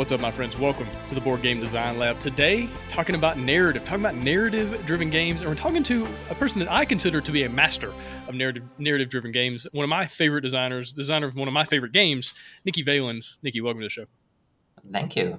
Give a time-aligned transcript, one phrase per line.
[0.00, 0.56] What's up, my friends?
[0.56, 2.18] Welcome to the Board Game Design Lab.
[2.20, 6.72] Today, talking about narrative, talking about narrative-driven games, and we're talking to a person that
[6.72, 7.92] I consider to be a master
[8.26, 9.66] of narrative narrative-driven games.
[9.72, 12.32] One of my favorite designers, designer of one of my favorite games,
[12.64, 13.36] Nikki Valens.
[13.42, 14.06] Nikki, welcome to the show.
[14.90, 15.38] Thank you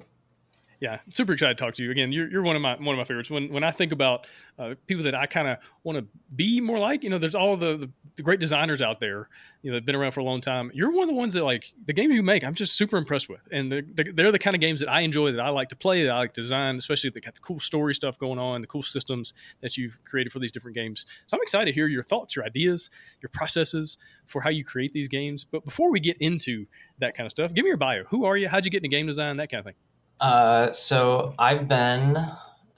[0.82, 2.12] yeah, super excited to talk to you again.
[2.12, 3.30] You're, you're one of my one of my favorites.
[3.30, 4.26] When when I think about
[4.58, 7.56] uh, people that I kind of want to be more like, you know, there's all
[7.56, 9.30] the, the, the great designers out there,
[9.62, 10.72] you know, that've been around for a long time.
[10.74, 12.44] You're one of the ones that like the games you make.
[12.44, 15.32] I'm just super impressed with, and they're, they're the kind of games that I enjoy,
[15.34, 16.78] that I like to play, that I like to design.
[16.78, 20.34] Especially they got the cool story stuff going on, the cool systems that you've created
[20.34, 21.06] for these different games.
[21.28, 22.90] So I'm excited to hear your thoughts, your ideas,
[23.22, 25.46] your processes for how you create these games.
[25.46, 26.66] But before we get into
[26.98, 28.04] that kind of stuff, give me your bio.
[28.06, 28.50] Who are you?
[28.50, 29.38] How'd you get into game design?
[29.38, 29.76] That kind of thing.
[30.22, 32.16] Uh, so I've been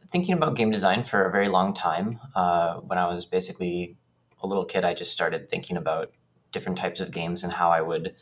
[0.08, 2.20] thinking about game design for a very long time.
[2.34, 3.98] Uh, when I was basically
[4.42, 6.12] a little kid, I just started thinking about
[6.54, 8.16] different types of games and how I would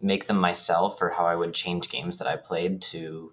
[0.00, 3.32] make them myself or how I would change games that I played to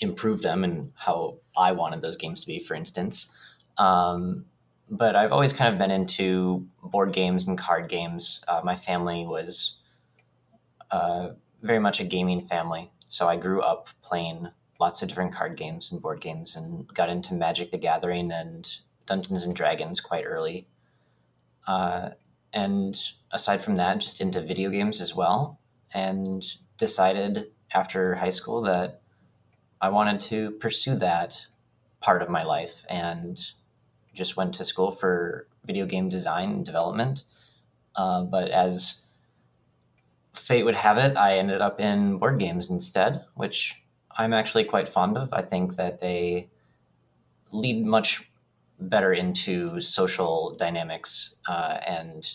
[0.00, 3.30] improve them and how I wanted those games to be, for instance.
[3.76, 4.46] Um,
[4.88, 8.42] but I've always kind of been into board games and card games.
[8.48, 9.78] Uh, my family was
[10.90, 11.30] uh,
[11.60, 12.90] very much a gaming family.
[13.10, 17.08] So I grew up playing lots of different card games and board games and got
[17.08, 18.64] into Magic the Gathering and
[19.04, 20.64] Dungeons and Dragons quite early.
[21.66, 22.10] Uh,
[22.52, 22.96] and
[23.32, 25.58] aside from that, just into video games as well.
[25.92, 26.44] And
[26.78, 29.02] decided after high school that
[29.80, 31.44] I wanted to pursue that
[32.00, 33.36] part of my life and
[34.14, 37.24] just went to school for video game design and development.
[37.96, 39.02] Uh, but as
[40.34, 43.82] fate would have it, I ended up in board games instead, which
[44.16, 45.32] I'm actually quite fond of.
[45.32, 46.46] I think that they
[47.52, 48.30] lead much
[48.78, 52.26] better into social dynamics uh, and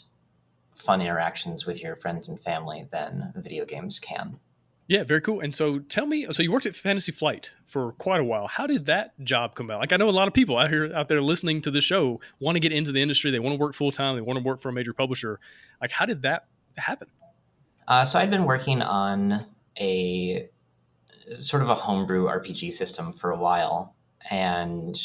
[0.75, 4.39] fun interactions with your friends and family than video games can.
[4.87, 5.39] Yeah, very cool.
[5.39, 8.47] And so tell me, so you worked at Fantasy Flight for quite a while.
[8.47, 9.79] How did that job come about?
[9.79, 12.19] Like I know a lot of people out here out there listening to the show
[12.39, 13.31] want to get into the industry.
[13.31, 14.15] They want to work full time.
[14.15, 15.39] They want to work for a major publisher.
[15.81, 16.45] Like how did that
[16.77, 17.07] happen?
[17.87, 19.45] Uh, so I'd been working on
[19.79, 20.49] a
[21.39, 23.95] sort of a homebrew RPG system for a while
[24.29, 24.95] and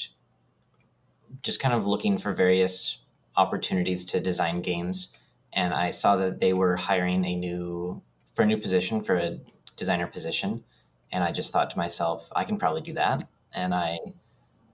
[1.43, 2.99] just kind of looking for various
[3.37, 5.13] opportunities to design games.
[5.53, 8.03] And I saw that they were hiring a new
[8.33, 9.39] for a new position for a
[9.77, 10.65] designer position.
[11.13, 13.29] And I just thought to myself, I can probably do that.
[13.53, 13.99] And I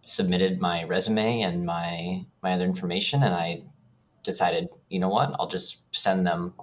[0.02, 3.62] submitted my resume and my my other information and I
[4.22, 6.54] decided, you know what, I'll just send them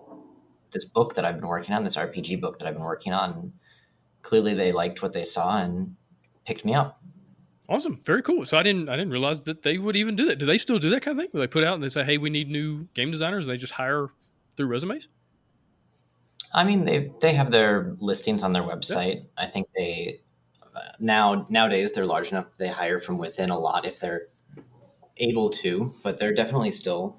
[0.73, 3.53] this book that I've been working on, this RPG book that I've been working on.
[4.21, 5.95] Clearly, they liked what they saw and
[6.45, 7.01] picked me up.
[7.69, 8.45] Awesome, very cool.
[8.45, 10.37] So I didn't I didn't realize that they would even do that.
[10.37, 11.29] Do they still do that kind of thing?
[11.31, 13.57] Where they put out and they say, "Hey, we need new game designers," and they
[13.57, 14.09] just hire
[14.57, 15.07] through resumes.
[16.53, 19.15] I mean, they they have their listings on their website.
[19.15, 19.45] Yeah.
[19.45, 20.21] I think they
[20.75, 24.27] uh, now nowadays they're large enough that they hire from within a lot if they're
[25.17, 27.17] able to, but they're definitely still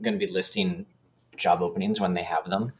[0.00, 0.86] going to be listing
[1.36, 2.72] job openings when they have them.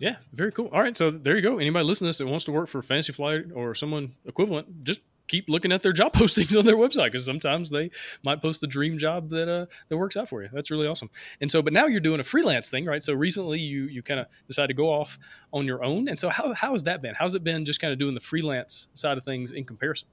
[0.00, 0.70] Yeah, very cool.
[0.72, 1.58] All right, so there you go.
[1.58, 5.00] Anybody listening to this that wants to work for Fantasy Flight or someone equivalent, just
[5.28, 7.90] keep looking at their job postings on their website because sometimes they
[8.24, 10.48] might post the dream job that uh, that works out for you.
[10.54, 11.10] That's really awesome.
[11.42, 13.04] And so, but now you're doing a freelance thing, right?
[13.04, 15.18] So recently you you kind of decided to go off
[15.52, 16.08] on your own.
[16.08, 17.14] And so how how has that been?
[17.14, 20.08] How's it been just kind of doing the freelance side of things in comparison?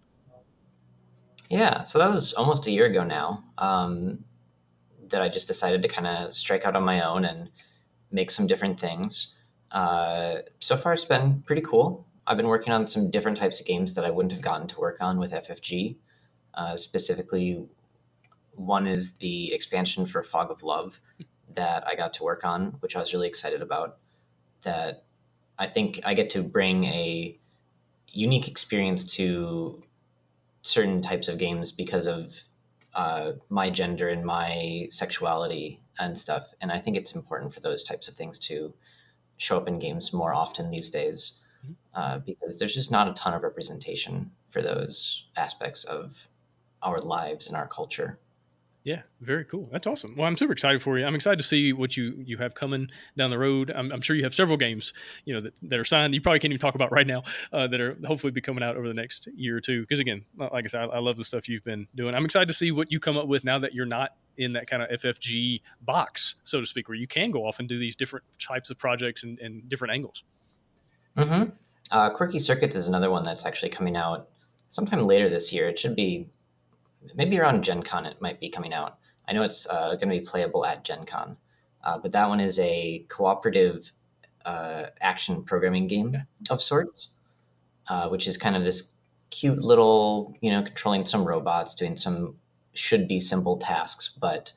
[1.50, 4.26] Yeah, so that was almost a year ago now um,
[5.08, 7.50] that I just decided to kind of strike out on my own and
[8.12, 9.37] make some different things.
[9.72, 12.06] Uh, so far, it's been pretty cool.
[12.26, 14.80] I've been working on some different types of games that I wouldn't have gotten to
[14.80, 15.96] work on with FFG.
[16.54, 17.66] Uh, specifically,
[18.54, 21.00] one is the expansion for Fog of Love
[21.54, 23.98] that I got to work on, which I was really excited about.
[24.64, 25.04] That
[25.58, 27.38] I think I get to bring a
[28.12, 29.84] unique experience to
[30.62, 32.38] certain types of games because of
[32.94, 36.54] uh, my gender and my sexuality and stuff.
[36.62, 38.74] And I think it's important for those types of things to
[39.38, 41.74] show up in games more often these days mm-hmm.
[41.94, 46.28] uh, because there's just not a ton of representation for those aspects of
[46.84, 48.20] our lives and our culture.
[48.84, 49.68] Yeah, very cool.
[49.70, 50.16] That's awesome.
[50.16, 51.06] Well, I'm super excited for you.
[51.06, 52.88] I'm excited to see what you you have coming
[53.18, 53.70] down the road.
[53.70, 54.94] I'm, I'm sure you have several games,
[55.26, 56.14] you know, that, that are signed.
[56.14, 58.78] You probably can't even talk about right now uh, that are hopefully be coming out
[58.78, 59.82] over the next year or two.
[59.82, 62.16] Because again, like I said, I, I love the stuff you've been doing.
[62.16, 64.70] I'm excited to see what you come up with now that you're not in that
[64.70, 67.96] kind of FFG box, so to speak, where you can go off and do these
[67.96, 70.24] different types of projects and, and different angles.
[71.18, 71.50] Mm-hmm.
[71.92, 74.30] Uh, Quirky Circuits is another one that's actually coming out
[74.70, 75.68] sometime later this year.
[75.68, 76.30] It should be
[77.16, 78.98] maybe around Gen Con it might be coming out.
[79.28, 81.38] I know it's uh, going to be playable at Gen Con,
[81.84, 83.92] uh, but that one is a cooperative
[84.46, 86.24] uh, action programming game okay.
[86.50, 87.10] of sorts,
[87.90, 88.92] uh, which is kind of this
[89.30, 92.36] cute little, you know, controlling some robots, doing some
[92.78, 94.54] should be simple tasks, but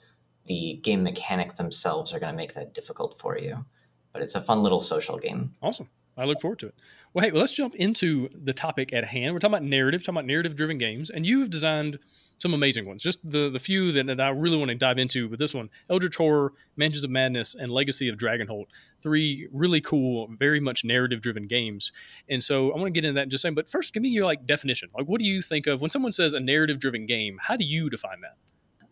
[0.47, 3.65] the game mechanics themselves are going to make that difficult for you.
[4.13, 5.55] But it's a fun little social game.
[5.63, 5.89] Awesome.
[6.17, 6.75] I look forward to it.
[7.15, 9.33] Well, hey, well, let's jump into the topic at hand.
[9.33, 11.99] We're talking about narrative, talking about narrative driven games, and you've designed
[12.41, 13.03] some amazing ones.
[13.03, 15.71] Just the the few that, that I really want to dive into with this one:
[15.89, 18.67] Eldritch Horror, Mansions of Madness, and Legacy of Dragonholt.
[19.03, 21.93] Three really cool, very much narrative driven games.
[22.29, 23.55] And so I want to get into that in just second.
[23.55, 24.89] But first, give me your like definition.
[24.97, 27.39] Like, what do you think of when someone says a narrative driven game?
[27.41, 28.37] How do you define that?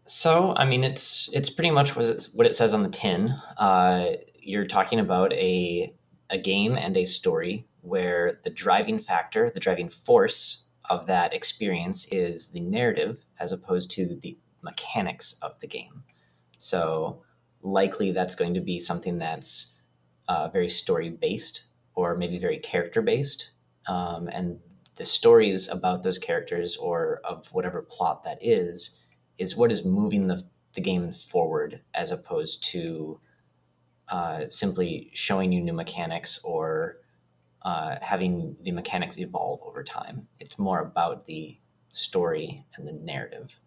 [0.04, 3.34] So, I mean, it's it's pretty much what it, what it says on the tin.
[3.56, 4.10] Uh,
[4.40, 5.94] you're talking about a
[6.30, 12.08] a game and a story where the driving factor, the driving force of that experience
[12.10, 16.02] is the narrative as opposed to the mechanics of the game.
[16.58, 17.22] So
[17.62, 19.72] likely that's going to be something that's
[20.28, 21.64] uh, very story based
[21.94, 23.50] or maybe very character based.
[23.86, 24.60] Um, and
[24.96, 29.04] the stories about those characters or of whatever plot that is,
[29.38, 30.42] is what is moving the,
[30.74, 33.20] the game forward as opposed to
[34.08, 36.96] uh, simply showing you new mechanics or
[37.62, 40.26] uh, having the mechanics evolve over time.
[40.40, 41.58] It's more about the
[41.90, 43.58] story and the narrative.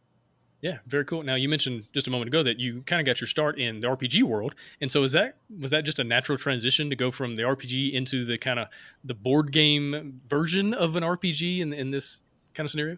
[0.62, 1.24] Yeah, very cool.
[1.24, 3.80] Now you mentioned just a moment ago that you kind of got your start in
[3.80, 7.10] the RPG world, and so is that was that just a natural transition to go
[7.10, 8.68] from the RPG into the kind of
[9.04, 12.20] the board game version of an RPG in in this
[12.54, 12.98] kind of scenario?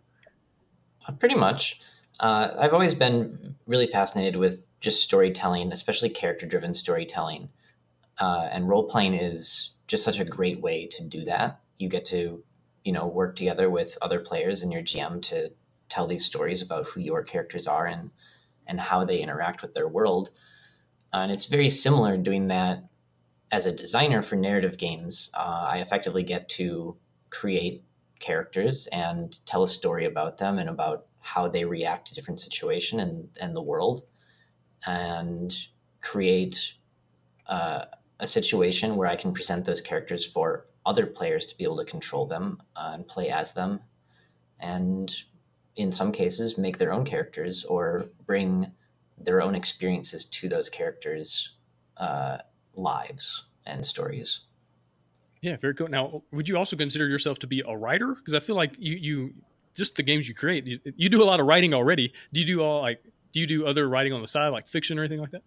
[1.07, 1.79] Uh, pretty much.
[2.19, 7.49] Uh, I've always been really fascinated with just storytelling, especially character-driven storytelling,
[8.19, 11.63] uh, and role playing is just such a great way to do that.
[11.77, 12.43] You get to,
[12.83, 15.51] you know, work together with other players and your GM to
[15.89, 18.11] tell these stories about who your characters are and
[18.65, 20.29] and how they interact with their world.
[21.13, 22.83] Uh, and it's very similar doing that
[23.51, 25.29] as a designer for narrative games.
[25.33, 26.95] Uh, I effectively get to
[27.29, 27.83] create
[28.19, 32.99] characters and tell a story about them and about how they react to different situation
[32.99, 34.09] and, and the world
[34.85, 35.55] and
[36.01, 36.73] create
[37.47, 37.85] uh,
[38.23, 41.85] a situation where I can present those characters for other players to be able to
[41.85, 43.81] control them uh, and play as them,
[44.59, 45.13] and
[45.75, 48.71] in some cases make their own characters or bring
[49.17, 51.51] their own experiences to those characters'
[51.97, 52.37] uh,
[52.75, 54.41] lives and stories.
[55.41, 55.89] Yeah, very cool.
[55.89, 58.15] Now, would you also consider yourself to be a writer?
[58.15, 59.33] Because I feel like you, you
[59.75, 62.13] just the games you create, you, you do a lot of writing already.
[62.31, 63.01] Do you do all like?
[63.33, 65.41] Do you do other writing on the side, like fiction or anything like that?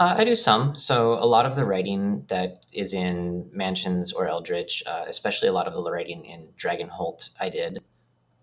[0.00, 0.76] Uh, I do some.
[0.76, 5.52] So a lot of the writing that is in Mansions or Eldritch, uh, especially a
[5.52, 7.80] lot of the writing in Dragonholt, I did.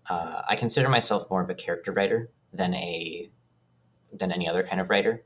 [0.08, 3.28] Uh, I consider myself more of a character writer than a
[4.12, 5.24] than any other kind of writer.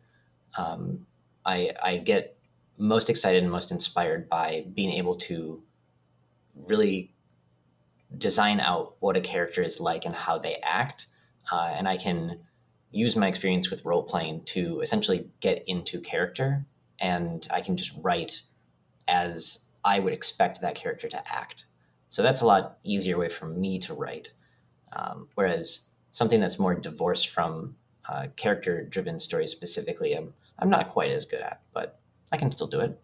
[0.56, 1.06] Um,
[1.44, 2.38] I I get
[2.78, 5.62] most excited and most inspired by being able to
[6.66, 7.12] really
[8.16, 11.08] design out what a character is like and how they act,
[11.52, 12.40] uh, and I can
[12.92, 16.64] use my experience with role playing to essentially get into character
[17.00, 18.42] and I can just write
[19.08, 21.64] as I would expect that character to act.
[22.08, 24.32] So that's a lot easier way for me to write.
[24.92, 27.74] Um, whereas something that's more divorced from
[28.08, 31.98] uh, character driven stories specifically, I'm, I'm not quite as good at, but
[32.30, 33.00] I can still do it.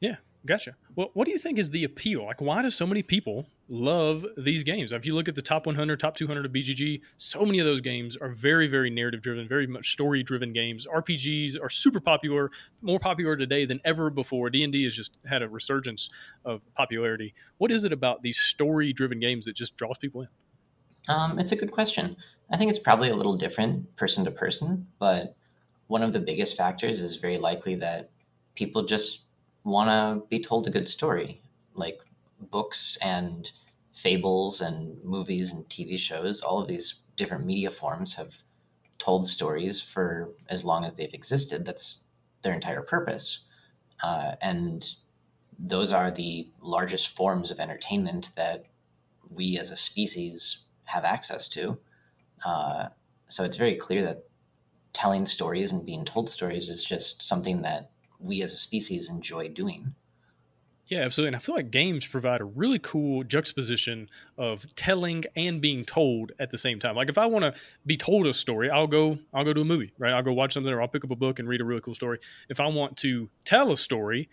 [0.00, 0.76] Yeah, gotcha.
[0.94, 2.24] Well, what do you think is the appeal?
[2.24, 4.92] Like, why do so many people love these games.
[4.92, 7.80] If you look at the top 100, top 200 of BGG, so many of those
[7.80, 10.86] games are very, very narrative driven, very much story driven games.
[10.86, 12.50] RPGs are super popular,
[12.82, 14.50] more popular today than ever before.
[14.50, 16.10] D&D has just had a resurgence
[16.44, 17.34] of popularity.
[17.58, 20.28] What is it about these story driven games that just draws people in?
[21.08, 22.16] Um, it's a good question.
[22.50, 25.36] I think it's probably a little different person to person, but
[25.86, 28.10] one of the biggest factors is very likely that
[28.54, 29.23] people just
[29.64, 31.42] want to be told a good story.
[31.74, 32.00] Like
[32.40, 33.50] books and
[33.92, 38.36] fables and movies and TV shows, all of these different media forms have
[38.98, 41.64] told stories for as long as they've existed.
[41.64, 42.04] That's
[42.42, 43.40] their entire purpose.
[44.02, 44.84] Uh, and
[45.58, 48.64] those are the largest forms of entertainment that
[49.30, 51.78] we as a species have access to.
[52.44, 52.88] Uh,
[53.28, 54.24] So it's very clear that
[54.92, 57.90] telling stories and being told stories is just something that
[58.24, 59.94] we as a species enjoy doing.
[60.86, 61.28] Yeah, absolutely.
[61.28, 66.32] And I feel like games provide a really cool juxtaposition of telling and being told
[66.38, 66.94] at the same time.
[66.94, 67.54] Like if I want to
[67.86, 70.12] be told a story, I'll go I'll go to a movie, right?
[70.12, 71.94] I'll go watch something or I'll pick up a book and read a really cool
[71.94, 72.18] story.
[72.50, 74.28] If I want to tell a story,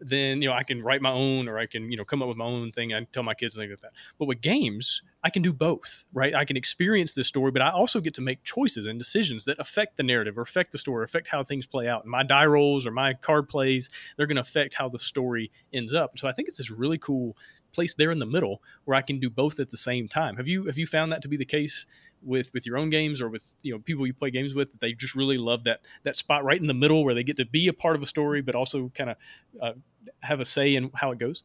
[0.00, 2.28] then you know I can write my own or I can you know come up
[2.28, 2.92] with my own thing.
[2.92, 3.92] and tell my kids things like that.
[4.18, 6.34] But with games, I can do both, right?
[6.34, 9.58] I can experience this story, but I also get to make choices and decisions that
[9.58, 12.04] affect the narrative or affect the story, or affect how things play out.
[12.04, 15.50] And my die rolls or my card plays, they're going to affect how the story
[15.72, 16.18] ends up.
[16.18, 17.36] So I think it's this really cool
[17.72, 20.36] place there in the middle where I can do both at the same time.
[20.36, 21.84] Have you have you found that to be the case
[22.22, 24.80] with with your own games or with you know people you play games with that
[24.80, 27.44] they just really love that that spot right in the middle where they get to
[27.44, 29.16] be a part of a story but also kind of
[29.62, 29.72] uh,
[30.20, 31.44] have a say in how it goes?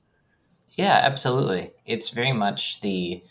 [0.71, 1.71] Yeah, absolutely.
[1.85, 3.21] It's very much the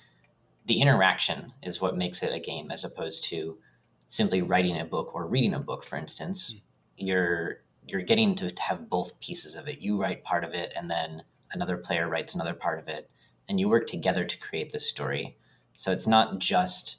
[0.73, 3.59] the interaction is what makes it a game as opposed to
[4.07, 6.51] simply writing a book or reading a book for instance.
[6.51, 7.07] Mm-hmm.
[7.09, 9.81] you're you're getting to have both pieces of it.
[9.81, 13.11] You write part of it and then another player writes another part of it
[13.51, 15.37] and you work together to create this story.
[15.75, 16.97] So it's not just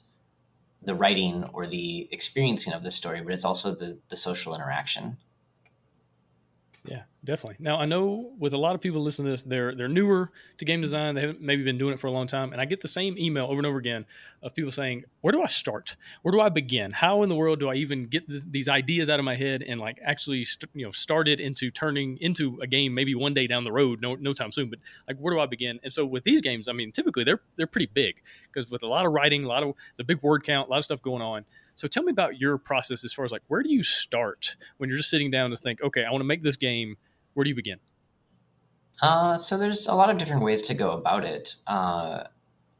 [0.82, 5.16] the writing or the experiencing of the story but it's also the the social interaction
[6.86, 7.56] yeah, definitely.
[7.60, 10.64] Now I know with a lot of people listening to this, they're they're newer to
[10.66, 11.14] game design.
[11.14, 13.16] They haven't maybe been doing it for a long time, and I get the same
[13.16, 14.04] email over and over again
[14.42, 15.96] of people saying, "Where do I start?
[16.20, 16.90] Where do I begin?
[16.90, 19.62] How in the world do I even get this, these ideas out of my head
[19.62, 23.32] and like actually st- you know start it into turning into a game maybe one
[23.32, 25.90] day down the road, no no time soon, but like where do I begin?" And
[25.90, 28.20] so with these games, I mean, typically they're they're pretty big
[28.52, 30.78] because with a lot of writing, a lot of the big word count, a lot
[30.80, 31.46] of stuff going on.
[31.74, 34.88] So tell me about your process as far as like where do you start when
[34.88, 36.96] you're just sitting down to think, okay, I want to make this game.
[37.34, 37.78] Where do you begin?
[39.02, 41.56] Uh, so there's a lot of different ways to go about it.
[41.66, 42.24] Uh,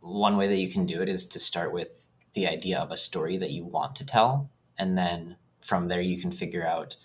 [0.00, 2.96] one way that you can do it is to start with the idea of a
[2.96, 6.96] story that you want to tell, and then from there you can figure out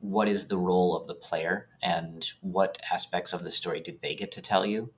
[0.00, 4.14] what is the role of the player and what aspects of the story do they
[4.14, 4.92] get to tell you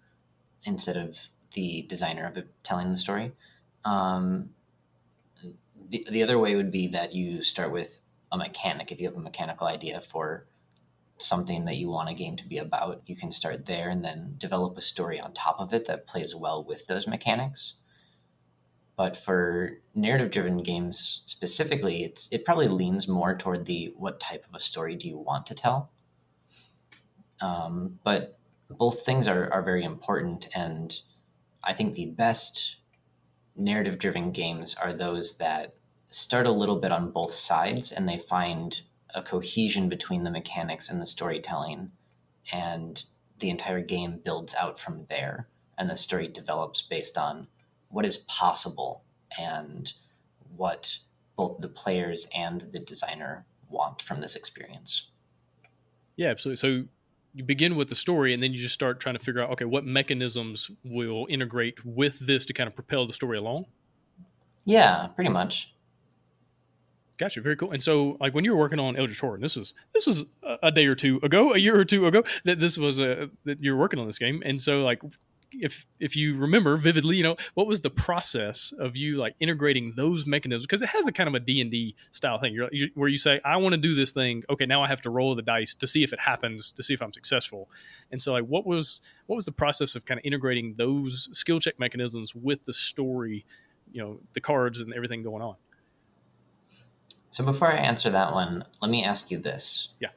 [0.64, 1.20] instead of
[1.52, 3.30] the designer of it telling the story.
[3.84, 4.50] Um,
[5.88, 7.98] the, the other way would be that you start with
[8.32, 8.92] a mechanic.
[8.92, 10.46] If you have a mechanical idea for
[11.18, 14.34] something that you want a game to be about, you can start there and then
[14.36, 17.74] develop a story on top of it that plays well with those mechanics.
[18.96, 24.46] But for narrative driven games specifically, it's it probably leans more toward the what type
[24.46, 25.90] of a story do you want to tell.
[27.40, 28.38] Um, but
[28.68, 30.98] both things are, are very important and
[31.62, 32.76] I think the best
[33.56, 35.74] narrative driven games are those that
[36.10, 38.80] start a little bit on both sides and they find
[39.14, 41.90] a cohesion between the mechanics and the storytelling
[42.52, 43.02] and
[43.38, 45.48] the entire game builds out from there
[45.78, 47.46] and the story develops based on
[47.88, 49.02] what is possible
[49.38, 49.92] and
[50.56, 50.98] what
[51.36, 55.10] both the players and the designer want from this experience.
[56.16, 56.56] Yeah, absolutely.
[56.56, 56.88] So
[57.36, 59.66] you begin with the story and then you just start trying to figure out okay
[59.66, 63.66] what mechanisms will integrate with this to kind of propel the story along?
[64.64, 65.74] Yeah pretty much.
[67.18, 67.72] Gotcha very cool.
[67.72, 70.24] And so like when you were working on eldritch horror this was this was
[70.62, 73.62] a day or two ago a year or two ago that this was a that
[73.62, 74.42] you're working on this game.
[74.44, 75.02] And so like
[75.52, 79.94] if if you remember vividly, you know, what was the process of you like integrating
[79.96, 80.64] those mechanisms?
[80.64, 83.08] Because it has a kind of a D and D style thing, You're, you, where
[83.08, 84.44] you say, "I want to do this thing.
[84.50, 86.94] Okay, now I have to roll the dice to see if it happens, to see
[86.94, 87.70] if I'm successful."
[88.10, 91.60] And so, like, what was what was the process of kind of integrating those skill
[91.60, 93.44] check mechanisms with the story,
[93.92, 95.56] you know, the cards and everything going on?
[97.30, 99.90] So before I answer that one, let me ask you this.
[100.00, 100.10] Yeah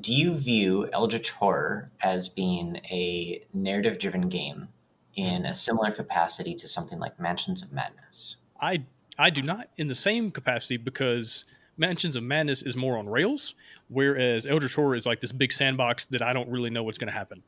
[0.00, 4.68] do you view Eldritch Horror as being a narrative driven game
[5.14, 8.36] in a similar capacity to something like Mansions of Madness?
[8.60, 8.84] I
[9.18, 11.44] I do not in the same capacity because
[11.76, 13.54] Mansions of Madness is more on rails,
[13.88, 17.12] whereas Eldritch Horror is like this big sandbox that I don't really know what's going
[17.12, 17.42] to happen.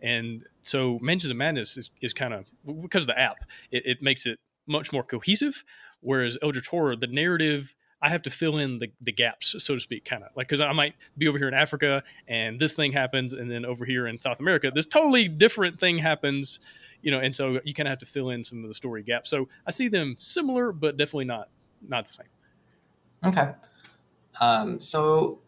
[0.00, 2.46] And so Mansions of Madness is, is kind of
[2.82, 3.38] because of the app,
[3.70, 5.64] it, it makes it much more cohesive.
[6.00, 9.80] Whereas Eldritch Horror, the narrative I have to fill in the, the gaps, so to
[9.80, 12.92] speak, kind of like because I might be over here in Africa and this thing
[12.92, 16.60] happens, and then over here in South America, this totally different thing happens,
[17.02, 19.02] you know, and so you kind of have to fill in some of the story
[19.02, 19.30] gaps.
[19.30, 21.48] So I see them similar, but definitely not
[21.88, 22.26] not the same.
[23.24, 23.52] Okay,
[24.40, 25.40] um, so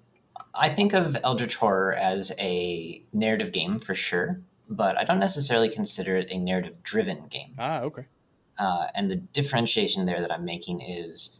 [0.54, 5.68] I think of Eldritch Horror as a narrative game for sure, but I don't necessarily
[5.68, 7.54] consider it a narrative driven game.
[7.58, 8.06] Ah, okay.
[8.58, 11.38] Uh, and the differentiation there that I'm making is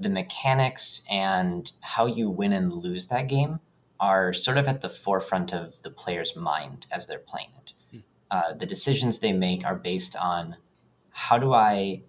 [0.00, 3.60] the mechanics and how you win and lose that game
[4.00, 7.74] are sort of at the forefront of the player's mind as they're playing it.
[7.90, 7.98] Hmm.
[8.30, 10.56] Uh, the decisions they make are based on
[11.10, 12.02] how do I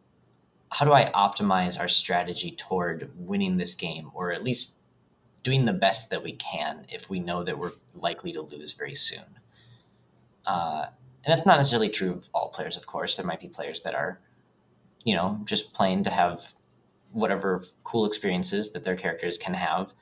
[0.69, 4.77] how do I optimize our strategy toward winning this game, or at least
[5.43, 8.95] doing the best that we can if we know that we're likely to lose very
[8.95, 9.25] soon.
[10.45, 10.85] Uh,
[11.25, 13.17] and that's not necessarily true of all players, of course.
[13.17, 14.21] There might be players that are,
[15.03, 16.53] you know, just playing to have
[17.11, 19.93] whatever cool experiences that their characters can have,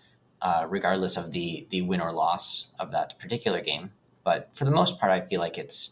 [0.41, 3.91] uh, regardless of the the win or loss of that particular game.
[4.23, 5.91] But for the most part, I feel like it's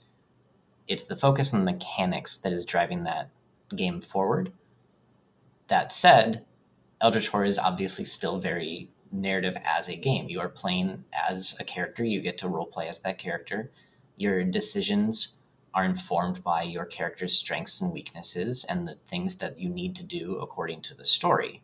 [0.88, 3.30] it's the focus on the mechanics that is driving that
[3.76, 4.52] game forward.
[5.68, 6.46] That said,
[7.02, 10.30] Eldritch Horror is obviously still very narrative as a game.
[10.30, 13.72] You are playing as a character, you get to role play as that character.
[14.16, 15.34] Your decisions
[15.78, 20.04] are informed by your character's strengths and weaknesses and the things that you need to
[20.04, 21.62] do according to the story.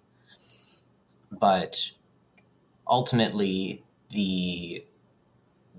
[1.31, 1.91] But
[2.87, 4.85] ultimately, the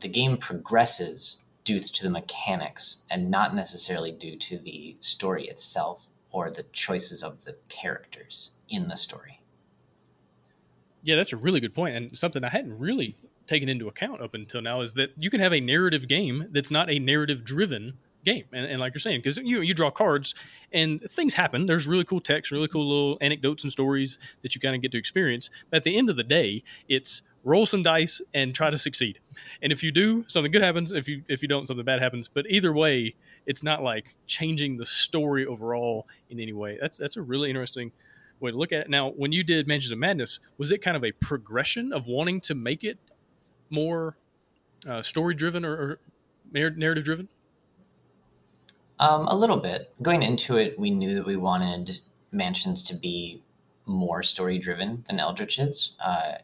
[0.01, 6.09] the game progresses due to the mechanics and not necessarily due to the story itself
[6.33, 9.41] or the choices of the characters in the story.
[11.05, 14.35] Yeah, that's a really good point, and something I hadn't really taken into account up
[14.35, 17.97] until now is that you can have a narrative game that's not a narrative driven
[18.25, 20.35] game and, and, like you're saying because you you draw cards
[20.73, 21.67] and things happen.
[21.67, 24.93] There's really cool text really cool little anecdotes and stories that you kind of get
[24.93, 28.71] to experience but at the end of the day it's roll some dice and try
[28.71, 29.21] to succeed.
[29.63, 30.91] And if you do something good happens.
[30.91, 32.29] If you if you don't something bad happens.
[32.29, 33.15] But either way
[33.47, 36.79] it's not like changing the story overall in any way.
[36.81, 37.93] That's that's a really interesting
[38.41, 38.91] way to look at it.
[38.91, 42.41] Now, when you did Mansions of Madness, was it kind of a progression of wanting
[42.43, 42.99] to make it
[43.71, 44.17] more
[44.89, 46.01] uh, story driven or, or
[46.53, 47.29] narrative driven?
[49.05, 49.93] Um, a little bit.
[50.01, 51.99] Going into it, we knew that we wanted
[52.33, 53.43] Mansions to be
[53.85, 55.95] more story driven than Eldritch is.
[56.01, 56.37] Uh,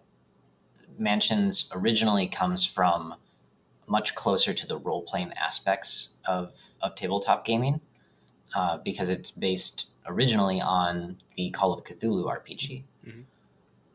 [0.98, 3.14] Mansions originally comes from
[3.86, 7.80] much closer to the role playing aspects of, of tabletop gaming
[8.54, 12.82] uh, because it's based originally on the Call of Cthulhu RPG.
[13.06, 13.20] Mm-hmm.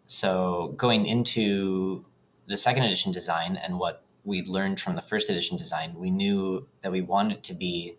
[0.08, 2.04] So going into
[2.48, 6.68] the second edition design and what we learned from the first edition design, we knew
[6.82, 7.96] that we wanted it to be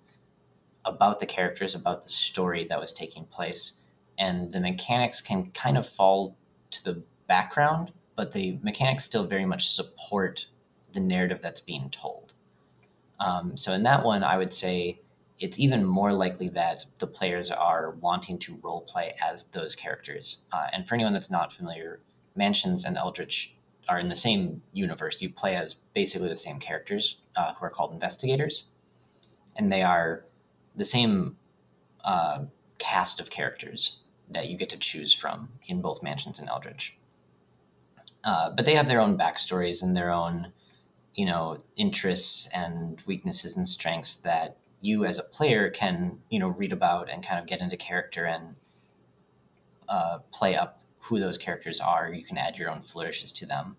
[0.86, 3.72] about the characters, about the story that was taking place,
[4.18, 6.36] and the mechanics can kind of fall
[6.70, 10.46] to the background, but the mechanics still very much support
[10.92, 12.32] the narrative that's being told.
[13.20, 15.00] Um, so in that one, I would say
[15.38, 20.38] it's even more likely that the players are wanting to role play as those characters.
[20.52, 22.00] Uh, and for anyone that's not familiar,
[22.34, 23.54] Mansions and Eldritch
[23.88, 25.20] are in the same universe.
[25.20, 28.64] You play as basically the same characters uh, who are called investigators,
[29.56, 30.24] and they are
[30.76, 31.36] the same
[32.04, 32.44] uh,
[32.78, 33.98] cast of characters
[34.30, 36.96] that you get to choose from in both Mansions and Eldritch.
[38.24, 40.52] Uh, but they have their own backstories and their own,
[41.14, 46.48] you know, interests and weaknesses and strengths that you as a player can you know
[46.48, 48.56] read about and kind of get into character and
[49.88, 52.12] uh, play up who those characters are.
[52.12, 53.76] You can add your own flourishes to them,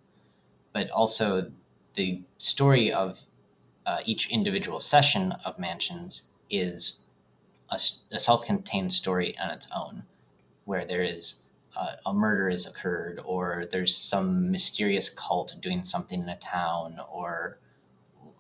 [0.73, 1.51] but also
[1.93, 3.19] the story of
[3.85, 7.03] uh, each individual session of Mansions is
[7.69, 7.79] a,
[8.11, 10.03] a, self-contained story on its own,
[10.65, 11.41] where there is
[11.75, 16.99] uh, a murder has occurred, or there's some mysterious cult doing something in a town,
[17.11, 17.59] or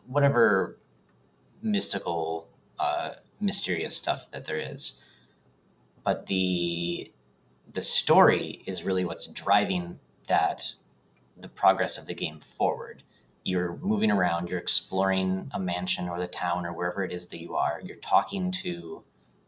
[0.07, 0.77] whatever
[1.61, 2.47] mystical
[2.79, 5.01] uh, mysterious stuff that there is.
[6.03, 7.11] But the
[7.73, 10.73] the story is really what's driving that
[11.35, 13.03] the progress of the game forward.
[13.47, 17.39] You're moving around, you're exploring a mansion or the town or wherever it is that
[17.39, 17.81] you are.
[17.81, 19.03] You're talking to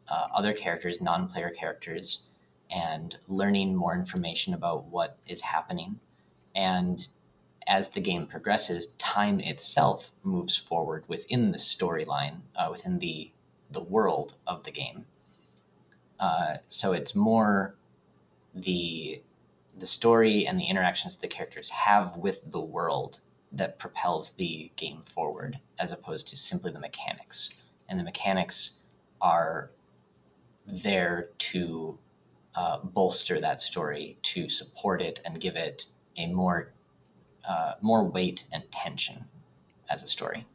[0.07, 2.21] uh, other characters, non-player characters,
[2.71, 5.99] and learning more information about what is happening.
[6.55, 7.05] And
[7.67, 13.31] as the game progresses, time itself moves forward within the storyline, uh, within the
[13.69, 15.05] the world of the game.
[16.21, 17.75] Uh, so it's more
[18.55, 19.21] the
[19.77, 23.19] the story and the interactions the characters have with the world
[23.51, 27.51] that propels the game forward, as opposed to simply the mechanics.
[27.87, 28.71] And the mechanics
[29.21, 29.71] are
[30.67, 31.97] there to
[32.55, 35.85] uh, bolster that story, to support it, and give it
[36.17, 36.71] a more
[37.47, 39.25] uh, more weight and tension
[39.89, 40.45] as a story.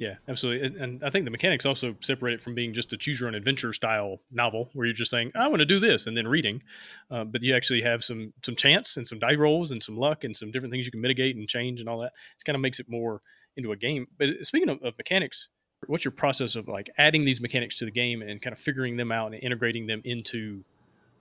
[0.00, 0.82] Yeah, absolutely.
[0.82, 3.34] And I think the mechanics also separate it from being just a choose your own
[3.34, 6.62] adventure style novel where you're just saying, I want to do this and then reading.
[7.10, 10.24] Uh, but you actually have some some chance and some die rolls and some luck
[10.24, 12.12] and some different things you can mitigate and change and all that.
[12.38, 13.20] It kind of makes it more
[13.58, 14.06] into a game.
[14.18, 15.48] But speaking of, of mechanics,
[15.86, 18.96] what's your process of like adding these mechanics to the game and kind of figuring
[18.96, 20.64] them out and integrating them into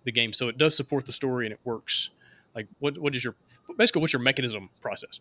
[0.05, 2.11] the game so it does support the story and it works?
[2.55, 3.35] Like what what is your
[3.77, 5.19] basically what's your mechanism process?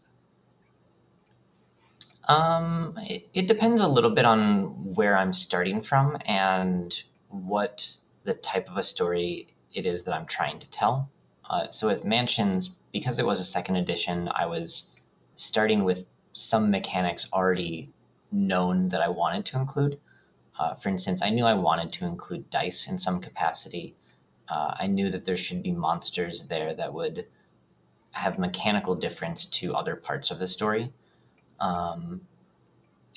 [2.28, 6.94] Um, it, it depends a little bit on where I'm starting from and
[7.28, 11.10] what the type of a story it is that I'm trying to tell.
[11.48, 14.90] Uh, so with Mansions, because it was a second edition, I was
[15.34, 17.90] starting with some mechanics already
[18.30, 19.98] known that I wanted to include.
[20.58, 23.96] Uh, for instance, I knew I wanted to include dice in some capacity.
[24.48, 27.26] Uh, I knew that there should be monsters there that would
[28.10, 30.92] have mechanical difference to other parts of the story.
[31.60, 32.20] Um,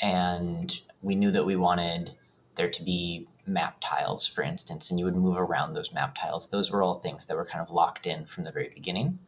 [0.02, 2.12] and we knew that we wanted
[2.56, 6.48] there to be map tiles, for instance, and you would move around those map tiles.
[6.48, 9.20] Those were all things that were kind of locked in from the very beginning.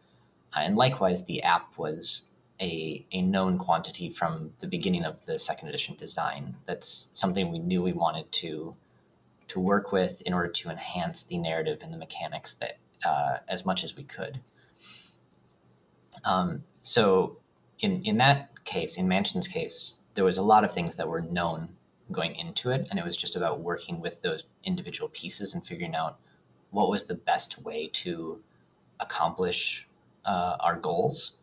[0.56, 2.24] Uh, and likewise, the app was
[2.62, 6.56] a, a known quantity from the beginning of the second edition design.
[6.66, 8.76] That's something we knew we wanted to
[9.50, 13.66] to work with in order to enhance the narrative and the mechanics that uh, as
[13.66, 14.40] much as we could.
[16.24, 17.38] Um, so
[17.80, 21.22] in in that case, in Mansion's case, there was a lot of things that were
[21.22, 21.70] known
[22.12, 25.96] going into it, and it was just about working with those individual pieces and figuring
[25.96, 26.20] out
[26.72, 28.42] what was the best way to
[29.00, 29.88] accomplish
[30.26, 31.34] uh, our goals.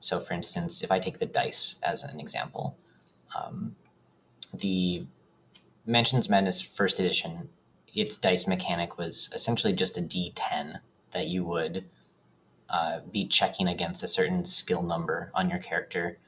[0.00, 2.76] So, for instance, if I take the dice as an example,
[3.34, 3.76] um,
[4.54, 5.04] the
[5.86, 7.48] Mansions Madness first edition,
[7.94, 11.84] its dice mechanic was essentially just a D10 that you would
[12.68, 16.18] uh, be checking against a certain skill number on your character.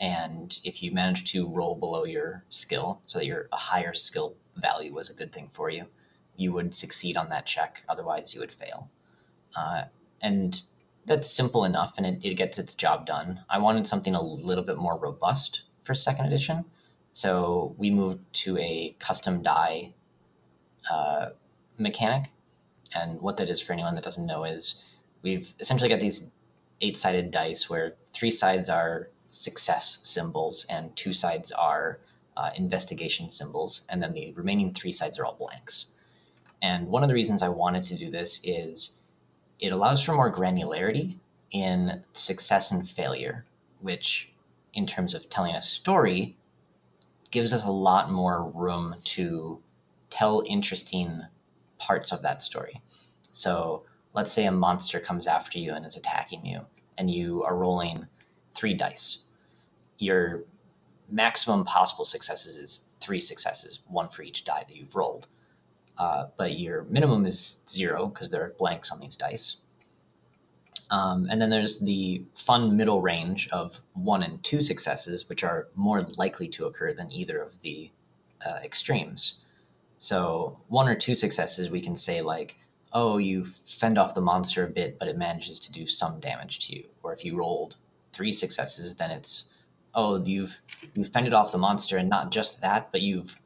[0.00, 4.34] And if you manage to roll below your skill, so that your a higher skill
[4.56, 5.86] value was a good thing for you,
[6.36, 7.82] you would succeed on that check.
[7.88, 8.90] Otherwise, you would fail.
[9.54, 9.84] Uh,
[10.20, 10.62] and
[11.06, 13.40] that's simple enough, and it, it gets its job done.
[13.48, 16.64] I wanted something a little bit more robust for second edition,
[17.12, 19.92] so we moved to a custom die
[20.90, 21.30] uh,
[21.78, 22.30] mechanic.
[22.94, 24.82] And what that is for anyone that doesn't know is
[25.22, 26.26] we've essentially got these
[26.80, 31.98] eight sided dice where three sides are success symbols and two sides are
[32.36, 35.86] uh, investigation symbols, and then the remaining three sides are all blanks.
[36.62, 38.92] And one of the reasons I wanted to do this is
[39.58, 41.18] it allows for more granularity
[41.50, 43.44] in success and failure,
[43.80, 44.30] which,
[44.74, 46.36] in terms of telling a story,
[47.30, 49.62] gives us a lot more room to
[50.10, 51.22] tell interesting
[51.78, 52.80] parts of that story.
[53.30, 56.60] So, let's say a monster comes after you and is attacking you,
[56.98, 58.06] and you are rolling
[58.52, 59.18] three dice.
[59.98, 60.44] Your
[61.08, 65.26] maximum possible successes is three successes, one for each die that you've rolled.
[65.98, 69.58] Uh, but your minimum is zero because there are blanks on these dice.
[70.90, 75.68] Um, and then there's the fun middle range of one and two successes, which are
[75.74, 77.90] more likely to occur than either of the
[78.44, 79.38] uh, extremes.
[79.98, 82.58] So, one or two successes, we can say, like,
[82.92, 86.66] oh, you fend off the monster a bit, but it manages to do some damage
[86.66, 86.84] to you.
[87.02, 87.76] Or if you rolled
[88.12, 89.46] three successes, then it's,
[89.96, 90.60] oh, you've
[90.94, 93.36] you've fended off the monster, and not just that, but you've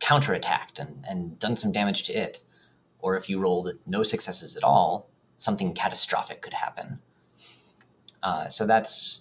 [0.00, 2.40] counterattacked and, and done some damage to it.
[3.00, 7.00] Or if you rolled no successes at all, something catastrophic could happen.
[8.22, 9.20] Uh, so that's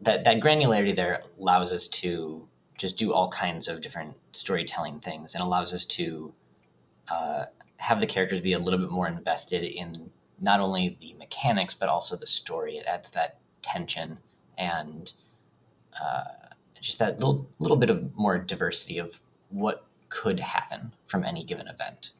[0.00, 5.34] that that granularity there allows us to just do all kinds of different storytelling things
[5.34, 6.32] and allows us to
[7.08, 7.44] uh,
[7.76, 10.10] have the characters be a little bit more invested in
[10.40, 12.78] not only the mechanics but also the story.
[12.78, 14.18] It adds that tension
[14.58, 15.12] and
[16.00, 16.24] uh,
[16.80, 21.66] just that little little bit of more diversity of what could happen from any given
[21.68, 22.12] event.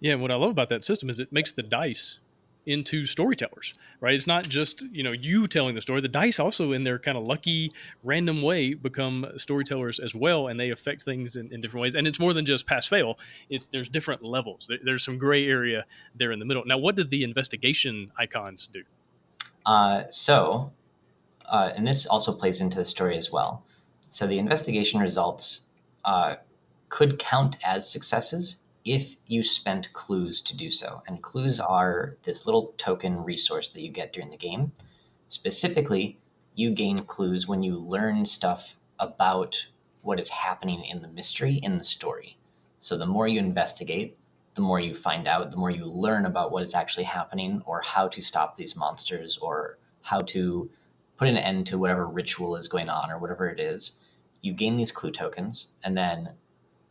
[0.00, 2.18] Yeah, and what I love about that system is it makes the dice
[2.66, 4.14] into storytellers, right?
[4.14, 6.00] It's not just you know you telling the story.
[6.00, 10.58] The dice also, in their kind of lucky, random way, become storytellers as well, and
[10.58, 11.94] they affect things in, in different ways.
[11.94, 13.18] And it's more than just pass fail.
[13.48, 14.70] It's there's different levels.
[14.82, 15.84] There's some gray area
[16.14, 16.64] there in the middle.
[16.66, 18.82] Now, what did the investigation icons do?
[19.66, 20.72] Uh, so,
[21.46, 23.64] uh, and this also plays into the story as well.
[24.08, 25.62] So the investigation results
[26.04, 26.36] uh,
[26.88, 31.02] could count as successes if you spent clues to do so.
[31.06, 34.72] And clues are this little token resource that you get during the game.
[35.28, 36.18] Specifically,
[36.54, 39.66] you gain clues when you learn stuff about
[40.02, 42.36] what is happening in the mystery in the story.
[42.78, 44.18] So the more you investigate,
[44.54, 47.80] the more you find out, the more you learn about what is actually happening or
[47.82, 50.70] how to stop these monsters or how to
[51.16, 53.92] put an end to whatever ritual is going on or whatever it is.
[54.42, 56.30] You gain these clue tokens, and then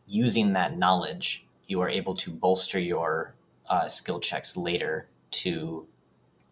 [0.06, 3.34] using that knowledge, you are able to bolster your
[3.68, 5.86] uh, skill checks later to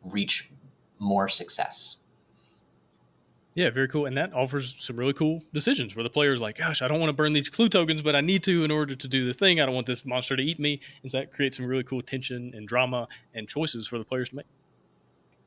[0.05, 0.51] reach
[0.99, 1.97] more success.
[3.55, 4.07] Yeah, very cool.
[4.07, 7.11] And that offers some really cool decisions where the player's like, gosh, I don't want
[7.11, 9.61] to burn these clue tokens, but I need to in order to do this thing.
[9.61, 10.81] I don't want this monster to eat me.
[11.03, 14.31] And so that creates some really cool tension and drama and choices for the players
[14.31, 14.47] to make.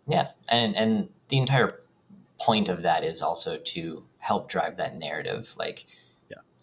[0.07, 0.27] Yeah.
[0.49, 1.79] And and the entire
[2.39, 5.53] point of that is also to help drive that narrative.
[5.57, 5.85] Like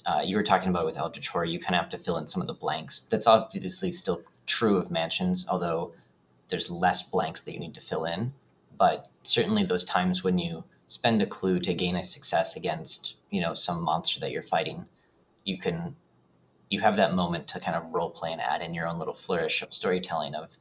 [0.05, 2.27] uh, you were talking about with Eldritch Horror, you kind of have to fill in
[2.27, 3.03] some of the blanks.
[3.03, 5.93] That's obviously still true of mansions, although
[6.49, 8.33] there's less blanks that you need to fill in.
[8.77, 13.41] But certainly those times when you spend a clue to gain a success against, you
[13.41, 14.87] know, some monster that you're fighting,
[15.45, 15.95] you can
[16.69, 19.15] you have that moment to kind of role play and add in your own little
[19.15, 20.57] flourish of storytelling of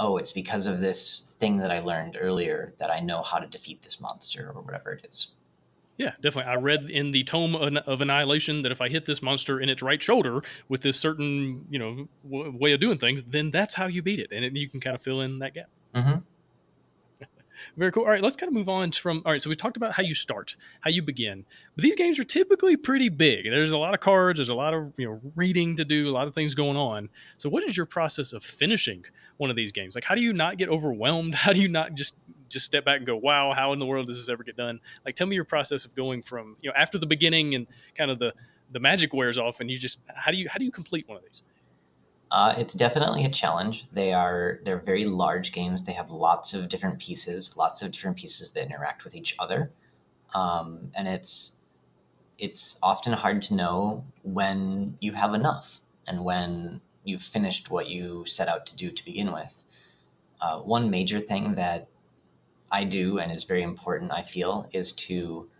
[0.00, 3.46] oh it's because of this thing that i learned earlier that i know how to
[3.46, 5.32] defeat this monster or whatever it is
[6.00, 6.50] yeah, definitely.
[6.50, 9.82] I read in the Tome of Annihilation that if I hit this monster in its
[9.82, 13.84] right shoulder with this certain, you know, w- way of doing things, then that's how
[13.84, 15.68] you beat it, and it, you can kind of fill in that gap.
[15.94, 16.20] Mm-hmm.
[17.76, 18.04] Very cool.
[18.04, 19.22] All right, let's kind of move on from.
[19.24, 21.44] All right, so we talked about how you start, how you begin,
[21.74, 23.44] but these games are typically pretty big.
[23.44, 24.38] There's a lot of cards.
[24.38, 26.08] There's a lot of you know reading to do.
[26.08, 27.08] A lot of things going on.
[27.36, 29.04] So, what is your process of finishing
[29.36, 29.94] one of these games?
[29.94, 31.34] Like, how do you not get overwhelmed?
[31.40, 32.14] How do you not just
[32.48, 34.80] just step back and go, "Wow, how in the world does this ever get done?"
[35.04, 38.10] Like, tell me your process of going from you know after the beginning and kind
[38.10, 38.32] of the
[38.72, 41.16] the magic wears off, and you just how do you how do you complete one
[41.16, 41.42] of these?
[42.30, 43.86] Uh, it's definitely a challenge.
[43.92, 45.82] They are they're very large games.
[45.82, 49.72] They have lots of different pieces, lots of different pieces that interact with each other,
[50.32, 51.56] um, and it's
[52.38, 58.24] it's often hard to know when you have enough and when you've finished what you
[58.26, 59.64] set out to do to begin with.
[60.40, 61.88] Uh, one major thing that
[62.70, 65.50] I do and is very important, I feel, is to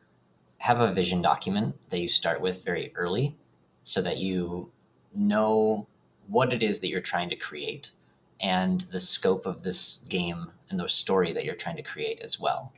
[0.59, 3.37] have a vision document that you start with very early
[3.83, 4.71] so that you
[5.15, 5.87] know
[6.31, 7.91] what it is that you're trying to create
[8.41, 12.39] and the scope of this game and the story that you're trying to create as
[12.39, 12.73] well.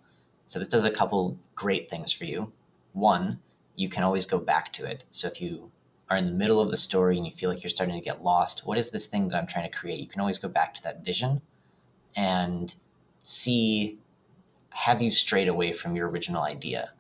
[0.47, 2.51] So this does a couple great things for you.
[2.95, 3.41] One,
[3.77, 5.05] you can always go back to it.
[5.11, 5.71] So if you
[6.11, 8.25] are in the middle of the story and you feel like you're starting to get
[8.25, 10.01] lost, what is this thing that I'm trying to create?
[10.01, 11.43] You can always go back to that vision
[12.17, 12.75] and
[13.23, 13.99] see
[14.71, 16.91] have you strayed away from your original idea?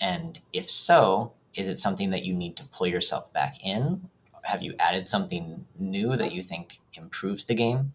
[0.00, 4.10] And if so, is it something that you need to pull yourself back in
[4.44, 7.94] have you added something new that you think improves the game?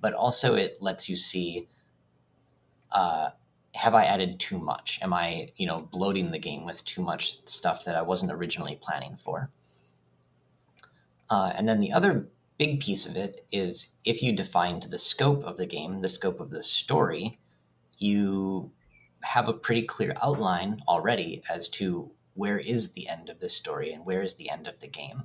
[0.00, 1.66] But also, it lets you see
[2.92, 3.30] uh,
[3.74, 4.98] have I added too much?
[5.02, 8.78] Am I, you know, bloating the game with too much stuff that I wasn't originally
[8.80, 9.50] planning for?
[11.30, 15.44] Uh, and then the other big piece of it is if you defined the scope
[15.44, 17.38] of the game, the scope of the story,
[17.98, 18.70] you
[19.20, 23.92] have a pretty clear outline already as to where is the end of this story
[23.92, 25.24] and where is the end of the game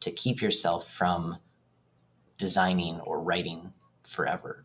[0.00, 1.38] to keep yourself from
[2.38, 4.64] designing or writing forever,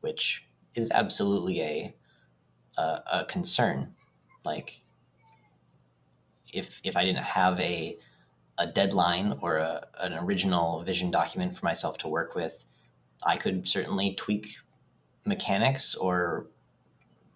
[0.00, 1.94] which is absolutely a
[2.76, 3.94] a, a concern.
[4.44, 4.82] Like
[6.52, 7.98] if if I didn't have a
[8.56, 12.64] a deadline or a, an original vision document for myself to work with,
[13.24, 14.48] I could certainly tweak
[15.24, 16.46] mechanics or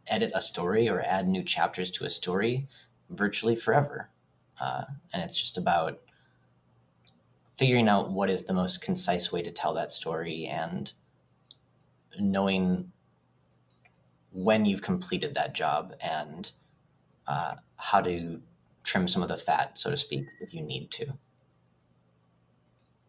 [0.07, 2.69] edit a story or add new chapters to a story
[3.11, 4.09] virtually forever.
[4.61, 5.99] Uh, and it's just about
[7.59, 10.93] figuring out what is the most concise way to tell that story and
[12.19, 12.91] knowing
[14.33, 16.53] when you've completed that job and
[17.27, 18.41] uh, how to
[18.85, 21.07] trim some of the fat, so to speak, if you need to.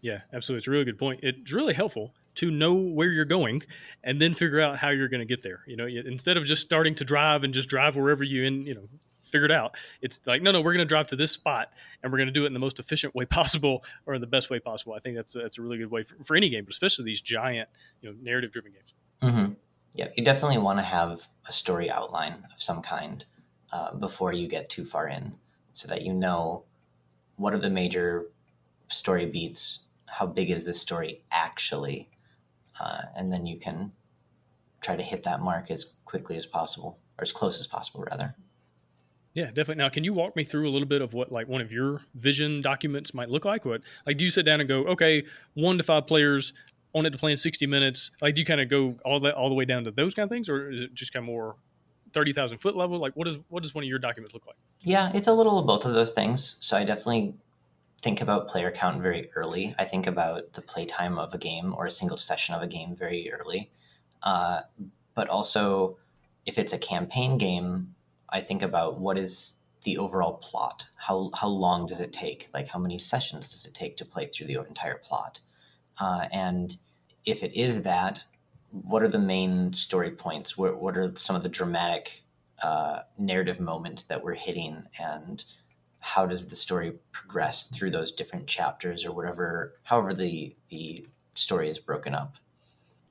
[0.02, 0.60] Yeah, absolutely.
[0.60, 1.20] It's a really good point.
[1.24, 3.62] It's really helpful to know where you're going
[4.04, 5.62] and then figure out how you're going to get there.
[5.68, 8.76] You know, instead of just starting to drive and just drive wherever you in, you
[8.76, 8.88] know,
[9.30, 9.76] figured out.
[10.02, 11.72] It's like, no, no, we're going to drive to this spot
[12.04, 14.28] and we're going to do it in the most efficient way possible or in the
[14.28, 14.94] best way possible.
[14.94, 17.06] I think that's a, that's a really good way for, for any game, but especially
[17.06, 17.70] these giant,
[18.02, 18.94] you know, narrative driven games.
[19.22, 19.54] Mm-hmm.
[19.96, 23.26] Yeah, you definitely want to have a story outline of some kind
[23.72, 25.36] uh, before you get too far in,
[25.74, 26.64] so that you know
[27.38, 28.28] what are the major
[28.88, 32.10] story beats, how big is this story actually,
[32.80, 33.92] uh, and then you can
[34.82, 38.36] try to hit that mark as quickly as possible, or as close as possible, rather.
[39.34, 39.76] Yeah, definitely.
[39.76, 42.02] Now, can you walk me through a little bit of what like one of your
[42.16, 43.66] vision documents might look like?
[43.66, 46.54] What like do you sit down and go, okay, one to five players
[46.96, 48.12] on it to play in sixty minutes?
[48.22, 50.24] Like, do you kind of go all that all the way down to those kind
[50.24, 51.56] of things, or is it just kind of more
[52.14, 52.98] thirty thousand foot level?
[52.98, 54.56] Like, what does what does one of your documents look like?
[54.82, 56.58] Yeah, it's a little of both of those things.
[56.60, 57.36] So I definitely
[58.02, 59.76] think about player count very early.
[59.78, 62.96] I think about the playtime of a game or a single session of a game
[62.96, 63.70] very early.
[64.24, 64.62] Uh,
[65.16, 65.98] but also,
[66.46, 67.94] if it's a campaign game,
[68.32, 70.88] I think about what is the overall plot.
[70.96, 72.48] How how long does it take?
[72.54, 75.40] Like how many sessions does it take to play through the entire plot?
[75.98, 76.76] Uh, and
[77.26, 78.24] if it is that,
[78.72, 80.58] what are the main story points?
[80.58, 82.24] What what are some of the dramatic
[82.62, 84.84] uh, narrative moments that we're hitting?
[85.00, 85.44] And
[86.00, 91.70] how does the story progress through those different chapters or whatever, however the the story
[91.70, 92.36] is broken up?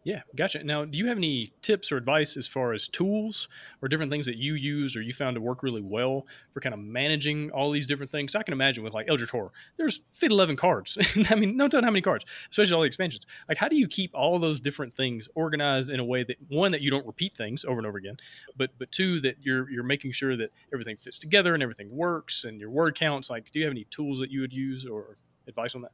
[0.08, 0.64] Yeah, gotcha.
[0.64, 3.46] Now, do you have any tips or advice as far as tools
[3.82, 6.72] or different things that you use or you found to work really well for kind
[6.72, 8.34] of managing all these different things?
[8.34, 10.96] I can imagine with like Eldritch Horror, there's fit 11 cards.
[11.30, 13.26] I mean, no telling how many cards, especially all the expansions.
[13.50, 16.72] Like, how do you keep all those different things organized in a way that one
[16.72, 18.16] that you don't repeat things over and over again,
[18.56, 22.44] but but two that you're you're making sure that everything fits together and everything works
[22.44, 23.28] and your word counts.
[23.28, 25.92] Like, do you have any tools that you would use or advice on that?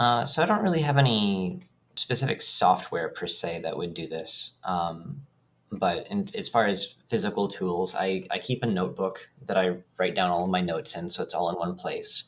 [0.00, 1.60] Uh, so I don't really have any
[2.00, 4.52] specific software per se that would do this.
[4.64, 5.26] Um,
[5.70, 10.14] but in, as far as physical tools, I, I keep a notebook that I write
[10.14, 12.24] down all of my notes in, so it's all in one place.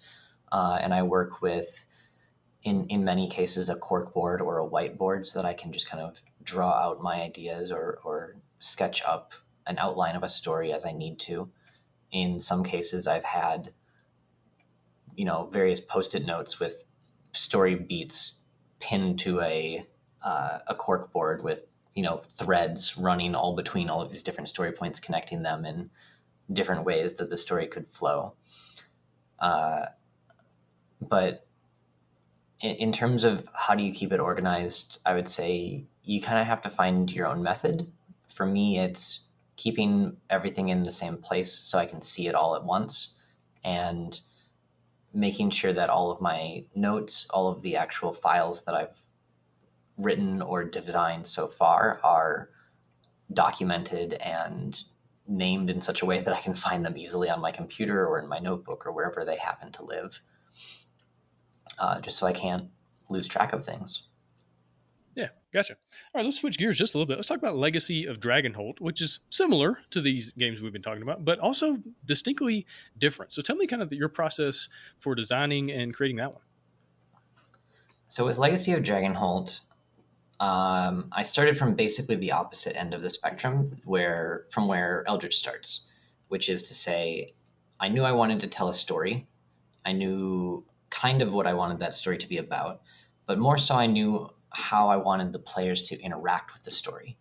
[0.52, 1.86] Uh, and I work with,
[2.62, 5.88] in, in many cases, a cork board or a whiteboard so that I can just
[5.88, 9.32] kind of draw out my ideas or, or sketch up
[9.66, 11.50] an outline of a story as I need to.
[12.10, 13.72] In some cases, I've had,
[15.16, 16.84] you know, various post-it notes with
[17.32, 18.38] story beats
[18.82, 19.86] pinned to a
[20.22, 21.64] uh, a cork board with
[21.94, 25.90] you know threads running all between all of these different story points, connecting them in
[26.52, 28.34] different ways that the story could flow.
[29.38, 29.86] Uh,
[31.00, 31.46] but
[32.60, 36.40] in, in terms of how do you keep it organized, I would say you kind
[36.40, 37.90] of have to find your own method.
[38.28, 39.24] For me, it's
[39.56, 43.16] keeping everything in the same place so I can see it all at once
[43.64, 44.18] and
[45.12, 48.98] making sure that all of my notes, all of the actual files that I've
[49.98, 52.48] written or designed so far are
[53.32, 54.82] documented and
[55.26, 58.20] named in such a way that I can find them easily on my computer or
[58.20, 60.20] in my notebook or wherever they happen to live,
[61.78, 62.70] uh, just so I can't
[63.10, 64.08] lose track of things.
[65.52, 65.74] Gotcha.
[65.74, 67.16] All right, let's switch gears just a little bit.
[67.16, 71.02] Let's talk about Legacy of Dragonholt, which is similar to these games we've been talking
[71.02, 73.34] about, but also distinctly different.
[73.34, 76.42] So tell me kind of your process for designing and creating that one.
[78.08, 79.60] So with Legacy of Dragonholt,
[80.40, 85.36] um, I started from basically the opposite end of the spectrum, where from where Eldritch
[85.36, 85.86] starts,
[86.28, 87.34] which is to say,
[87.78, 89.26] I knew I wanted to tell a story.
[89.84, 92.80] I knew kind of what I wanted that story to be about,
[93.26, 97.16] but more so, I knew how I wanted the players to interact with the story.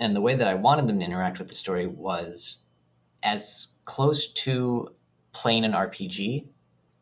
[0.00, 2.58] And the way that I wanted them to interact with the story was
[3.22, 4.90] as close to
[5.32, 6.46] playing an RPG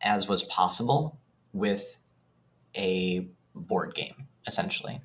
[0.01, 1.19] as was possible
[1.53, 1.97] with
[2.75, 4.99] a board game, essentially.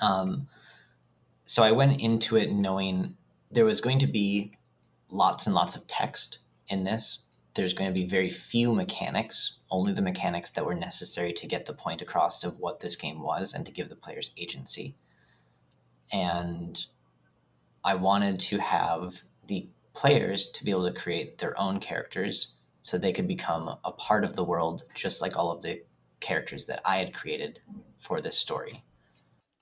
[0.00, 0.48] Um,
[1.44, 3.16] so I went into it knowing
[3.50, 4.52] there was going to be
[5.10, 7.18] lots and lots of text in this
[7.58, 11.66] there's going to be very few mechanics, only the mechanics that were necessary to get
[11.66, 14.94] the point across of what this game was and to give the players agency.
[16.12, 16.82] And
[17.84, 22.96] I wanted to have the players to be able to create their own characters so
[22.96, 25.82] they could become a part of the world just like all of the
[26.20, 27.58] characters that I had created
[27.98, 28.84] for this story.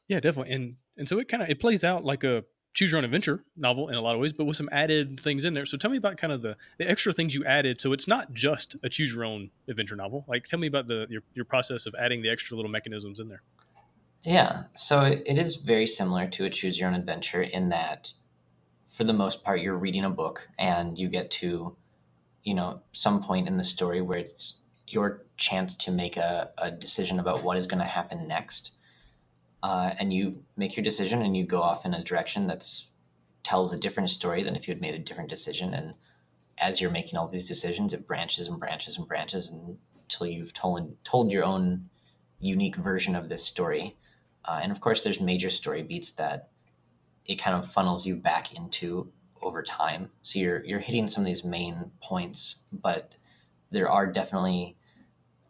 [0.06, 0.52] Yeah, definitely.
[0.54, 2.44] And and so it kind of it plays out like a
[2.76, 5.46] choose your own adventure novel in a lot of ways, but with some added things
[5.46, 5.64] in there.
[5.64, 7.80] So tell me about kind of the, the extra things you added.
[7.80, 10.26] So it's not just a choose your own adventure novel.
[10.28, 13.28] Like tell me about the your, your process of adding the extra little mechanisms in
[13.28, 13.42] there.
[14.22, 18.12] Yeah, so it, it is very similar to a choose your own adventure in that
[18.88, 21.74] for the most part you're reading a book and you get to
[22.44, 24.54] you know some point in the story where it's
[24.88, 28.72] your chance to make a, a decision about what is going to happen next
[29.62, 32.86] uh, and you make your decision and you go off in a direction that's
[33.42, 35.72] tells a different story than if you had made a different decision.
[35.72, 35.94] And
[36.58, 40.96] as you're making all these decisions it branches and branches and branches until you've told
[41.04, 41.88] told your own
[42.40, 43.96] unique version of this story.
[44.44, 46.48] Uh, and of course there's major story beats that
[47.24, 50.10] it kind of funnels you back into over time.
[50.22, 53.14] So you're you're hitting some of these main points but
[53.70, 54.76] there are definitely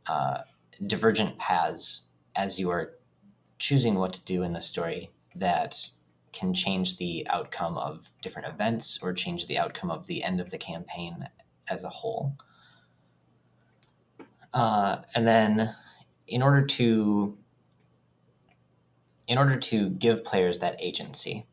[0.07, 0.39] uh,
[0.87, 2.03] divergent paths
[2.35, 2.93] as you are
[3.59, 5.89] choosing what to do in the story that
[6.33, 10.51] can change the outcome of different events or change the outcome of the end of
[10.51, 11.29] the campaign
[11.69, 12.37] as a whole.
[14.53, 15.75] Uh, and then
[16.27, 17.37] in order to
[19.29, 21.47] in order to give players that agency,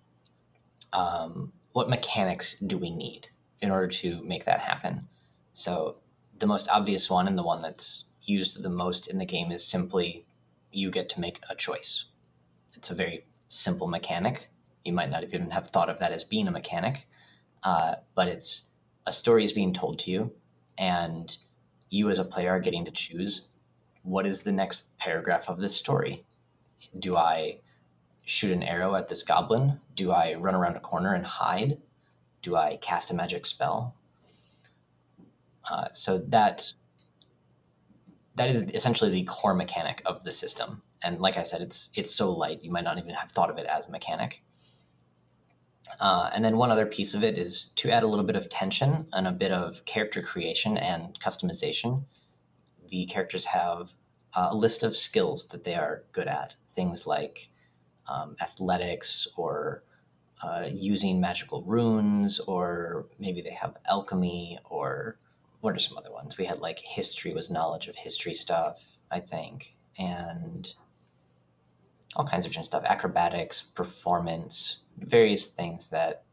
[0.92, 3.28] um, what mechanics do we need
[3.62, 5.08] in order to make that happen?
[5.54, 5.98] So
[6.38, 9.66] the most obvious one and the one that's used the most in the game is
[9.66, 10.26] simply
[10.74, 12.06] you get to make a choice.
[12.74, 14.50] It's a very simple mechanic.
[14.84, 17.08] You might not even have thought of that as being a mechanic,
[17.64, 18.64] uh, but it's
[19.06, 20.32] a story is being told to you,
[20.78, 21.36] and
[21.90, 23.48] you as a player are getting to choose
[24.02, 26.26] what is the next paragraph of this story.
[26.98, 27.60] Do I
[28.26, 29.80] shoot an arrow at this goblin?
[29.96, 31.78] Do I run around a corner and hide?
[32.42, 33.96] Do I cast a magic spell?
[35.70, 36.74] Uh, so that
[38.36, 40.82] that is essentially the core mechanic of the system.
[41.04, 43.58] And like I said, it's it's so light you might not even have thought of
[43.58, 44.42] it as mechanic.
[46.00, 48.50] Uh, and then one other piece of it is to add a little bit of
[48.50, 52.06] tension and a bit of character creation and customization.
[52.88, 53.92] The characters have
[54.34, 57.50] uh, a list of skills that they are good at, things like
[58.08, 59.84] um, athletics or
[60.42, 65.18] uh, using magical runes, or maybe they have alchemy, or
[65.64, 66.38] what are some other ones?
[66.38, 70.70] We had like history was knowledge of history stuff, I think, and
[72.18, 76.26] all kinds of different stuff acrobatics, performance, various things that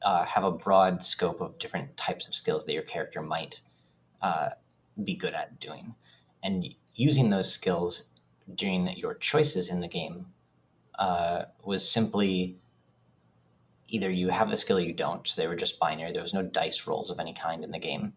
[0.00, 3.60] uh, have a broad scope of different types of skills that your character might
[4.22, 4.50] uh,
[5.02, 5.96] be good at doing.
[6.40, 8.08] And using those skills
[8.54, 10.26] during your choices in the game
[10.96, 12.60] uh, was simply
[13.88, 15.26] either you have the skill or you don't.
[15.26, 16.12] So they were just binary.
[16.12, 18.12] There was no dice rolls of any kind in the game.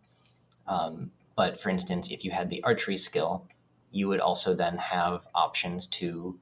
[0.69, 3.47] Um, but for instance, if you had the archery skill,
[3.91, 6.39] you would also then have options to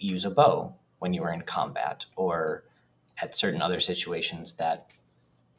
[0.00, 2.64] use a bow when you were in combat or
[3.22, 4.88] at certain other situations that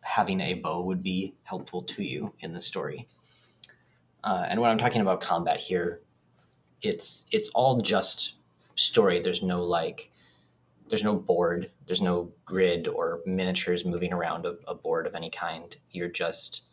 [0.02, 3.08] having a bow would be helpful to you in the story.
[4.24, 6.02] Uh, and when I'm talking about combat here,
[6.82, 8.36] it's it's all just
[8.76, 9.22] story.
[9.22, 10.12] There's no like
[10.90, 15.30] there's no board, there's no grid or miniatures moving around a, a board of any
[15.30, 15.76] kind.
[15.92, 16.64] You're just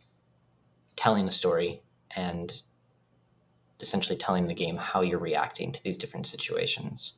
[0.96, 1.82] telling a story
[2.14, 2.62] and
[3.80, 7.14] essentially telling the game how you're reacting to these different situations.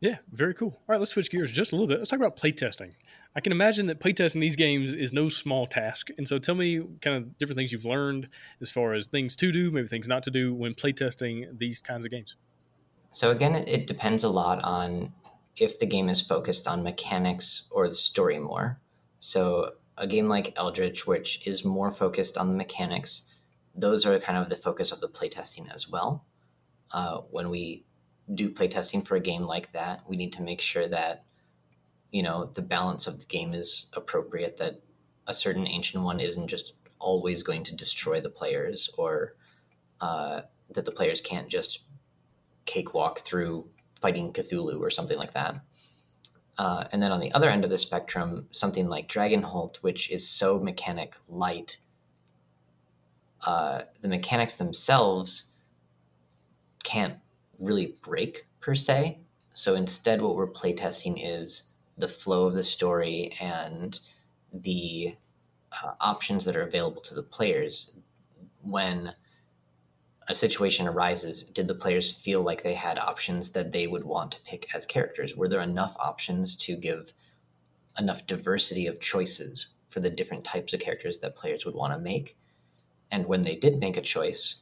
[0.00, 0.68] Yeah, very cool.
[0.68, 1.98] All right, let's switch gears just a little bit.
[1.98, 2.92] Let's talk about playtesting.
[3.34, 6.08] I can imagine that playtesting these games is no small task.
[6.16, 8.28] And so tell me kind of different things you've learned
[8.60, 12.04] as far as things to do, maybe things not to do when playtesting these kinds
[12.04, 12.36] of games.
[13.10, 15.12] So again, it, depends a lot on
[15.56, 18.78] if the game is focused on mechanics or the story more.
[19.18, 23.24] So a game like Eldritch, which is more focused on the mechanics,
[23.74, 26.24] those are kind of the focus of the playtesting as well.
[26.90, 27.84] Uh, when we
[28.32, 31.24] do playtesting for a game like that, we need to make sure that
[32.10, 34.56] you know the balance of the game is appropriate.
[34.56, 34.80] That
[35.26, 39.34] a certain ancient one isn't just always going to destroy the players, or
[40.00, 41.80] uh, that the players can't just
[42.64, 43.68] cakewalk through
[44.00, 45.56] fighting Cthulhu or something like that.
[46.58, 50.28] Uh, and then on the other end of the spectrum, something like Dragonholt, which is
[50.28, 51.78] so mechanic light,
[53.46, 55.44] uh, the mechanics themselves
[56.82, 57.14] can't
[57.60, 59.18] really break per se.
[59.54, 61.64] So instead, what we're playtesting is
[61.96, 63.98] the flow of the story and
[64.52, 65.14] the
[65.70, 67.92] uh, options that are available to the players
[68.62, 69.14] when
[70.28, 74.32] a situation arises did the players feel like they had options that they would want
[74.32, 77.12] to pick as characters were there enough options to give
[77.98, 81.98] enough diversity of choices for the different types of characters that players would want to
[81.98, 82.36] make
[83.10, 84.56] and when they did make a choice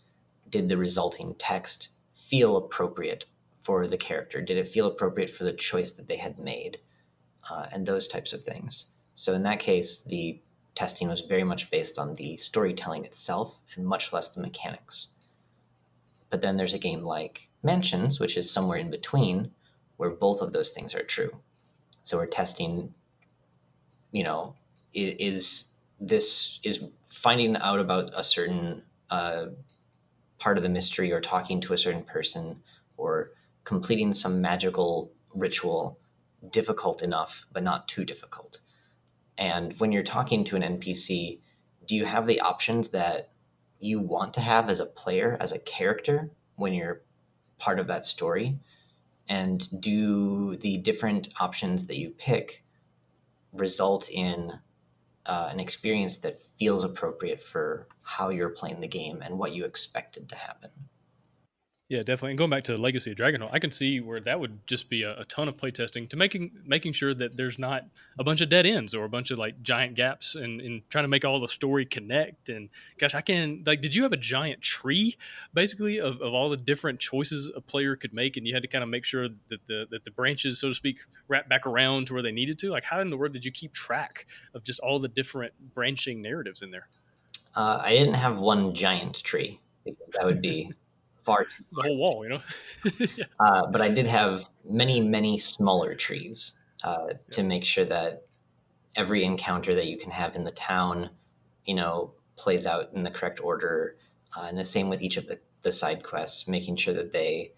[0.49, 3.27] did the resulting text feel appropriate
[3.63, 4.41] for the character?
[4.41, 6.79] Did it feel appropriate for the choice that they had made?
[7.49, 8.87] Uh, and those types of things.
[9.15, 10.41] So in that case, the
[10.75, 15.09] testing was very much based on the storytelling itself and much less the mechanics.
[16.31, 19.53] But then there's a game like Mansions, which is somewhere in between,
[19.97, 21.31] where both of those things are true.
[22.03, 22.95] So we're testing,
[24.13, 24.55] you know,
[24.93, 25.67] is,
[26.01, 29.47] this is finding out about a certain uh,
[30.39, 32.63] part of the mystery or talking to a certain person
[32.97, 33.33] or
[33.65, 35.99] completing some magical ritual
[36.51, 38.59] difficult enough but not too difficult
[39.39, 41.41] and when you're talking to an npc
[41.87, 43.31] do you have the options that
[43.87, 47.03] you want to have as a player as a character when you're
[47.59, 48.59] part of that story
[49.29, 52.63] and do the different options that you pick
[53.53, 54.53] result in
[55.25, 59.65] uh, an experience that feels appropriate for how you're playing the game and what you
[59.65, 60.71] expected to happen.
[61.89, 62.31] Yeah, definitely.
[62.31, 65.05] And going back to Legacy of Dragonholt, I can see where that would just be
[65.05, 67.85] a, a, ton of playtesting to making making sure that there's not
[68.19, 71.05] a bunch of dead ends or a bunch of like giant gaps and, and trying
[71.05, 72.49] to make all the story connect.
[72.49, 75.17] And gosh, I can like, did you have a giant tree
[75.55, 78.69] basically of, of all the different choices a player could make, and you had to
[78.69, 82.09] kind of make sure that the that the branches, so to speak, wrap back around
[82.09, 82.71] to where they needed to?
[82.71, 86.21] Like, how in the world did you keep track of just all the different branching
[86.21, 86.89] narratives in there?
[87.55, 90.73] Uh, I didn't have one giant tree because that would be
[91.27, 92.41] far too the whole wall, you know.
[93.17, 93.25] yeah.
[93.41, 97.15] uh, but I did have many, many smaller trees uh, yeah.
[97.33, 98.23] to make sure that
[98.95, 101.11] every encounter that you can have in the town,
[101.65, 103.97] you know, plays out in the correct order.
[104.35, 107.53] Uh, and the same with each of the, the side quests, making sure that they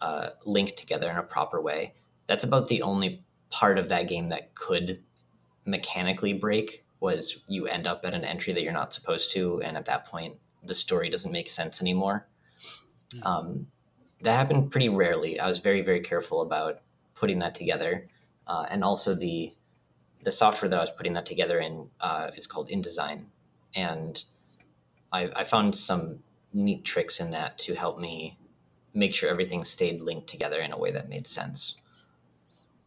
[0.00, 1.94] uh, link together in a proper way.
[2.26, 5.02] That's about the only part of that game that could
[5.64, 9.76] mechanically break was you end up at an entry that you're not supposed to and
[9.76, 10.34] at that point
[10.64, 12.26] the story doesn't make sense anymore.
[13.22, 13.66] Um,
[14.22, 15.38] that happened pretty rarely.
[15.38, 16.80] I was very very careful about
[17.14, 18.08] putting that together,
[18.46, 19.52] uh, and also the
[20.22, 23.26] the software that I was putting that together in uh, is called InDesign,
[23.74, 24.22] and
[25.12, 26.20] I, I found some
[26.52, 28.38] neat tricks in that to help me
[28.94, 31.76] make sure everything stayed linked together in a way that made sense.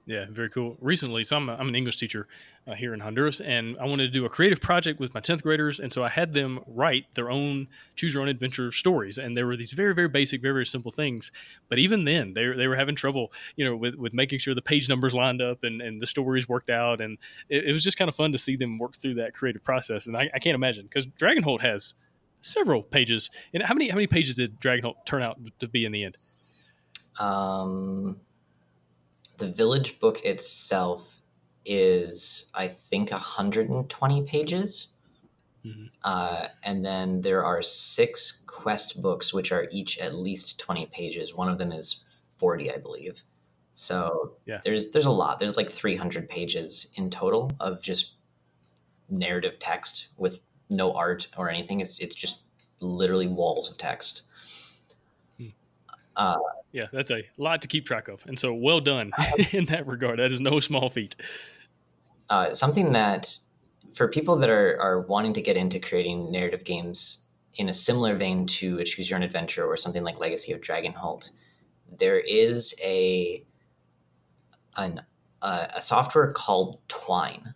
[0.09, 0.75] Yeah, very cool.
[0.81, 2.27] Recently, so I'm, a, I'm an English teacher
[2.67, 5.43] uh, here in Honduras, and I wanted to do a creative project with my 10th
[5.43, 5.79] graders.
[5.79, 9.19] And so I had them write their own choose your own adventure stories.
[9.19, 11.31] And there were these very, very basic, very, very simple things.
[11.69, 14.63] But even then, they, they were having trouble, you know, with, with making sure the
[14.63, 17.01] page numbers lined up and, and the stories worked out.
[17.01, 19.63] And it, it was just kind of fun to see them work through that creative
[19.63, 20.07] process.
[20.07, 21.93] And I, I can't imagine because Dragonholt has
[22.41, 23.29] several pages.
[23.53, 26.17] And how many, how many pages did Dragonholt turn out to be in the end?
[27.19, 28.21] Um,
[29.39, 31.21] the village book itself
[31.65, 34.87] is i think 120 pages
[35.65, 35.85] mm-hmm.
[36.03, 41.33] uh, and then there are six quest books which are each at least 20 pages
[41.33, 42.03] one of them is
[42.37, 43.21] 40 i believe
[43.73, 44.59] so yeah.
[44.63, 48.13] there's there's a lot there's like 300 pages in total of just
[49.09, 52.41] narrative text with no art or anything it's, it's just
[52.79, 54.23] literally walls of text
[55.37, 55.47] hmm.
[56.15, 56.37] uh,
[56.71, 58.23] yeah, that's a lot to keep track of.
[58.25, 59.11] And so well done
[59.51, 60.19] in that regard.
[60.19, 61.15] That is no small feat.
[62.29, 63.37] Uh, something that
[63.93, 67.21] for people that are, are wanting to get into creating narrative games
[67.55, 70.61] in a similar vein to a choose your own adventure or something like Legacy of
[70.61, 71.31] Dragonholt,
[71.97, 73.43] there is a
[74.77, 75.01] an,
[75.41, 77.53] uh, a software called Twine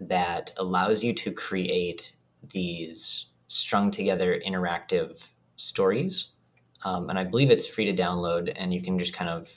[0.00, 2.14] that allows you to create
[2.50, 5.24] these strung together interactive
[5.56, 6.31] stories
[6.84, 9.50] um, and I believe it's free to download, and you can just kind of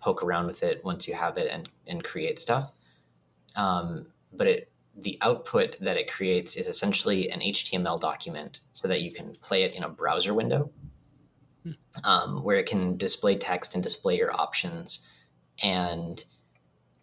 [0.00, 2.72] poke around with it once you have it and, and create stuff.
[3.56, 9.02] Um, but it the output that it creates is essentially an HTML document so that
[9.02, 10.70] you can play it in a browser window
[11.62, 11.72] hmm.
[12.02, 15.06] um, where it can display text and display your options.
[15.62, 16.24] And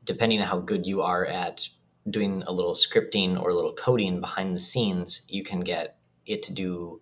[0.06, 1.68] depending on how good you are at
[2.10, 6.44] doing a little scripting or a little coding behind the scenes, you can get it
[6.44, 7.00] to do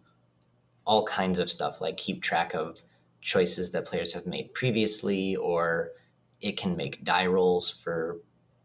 [0.86, 2.82] all kinds of stuff like keep track of
[3.22, 5.90] choices that players have made previously or
[6.40, 8.20] it can make die rolls for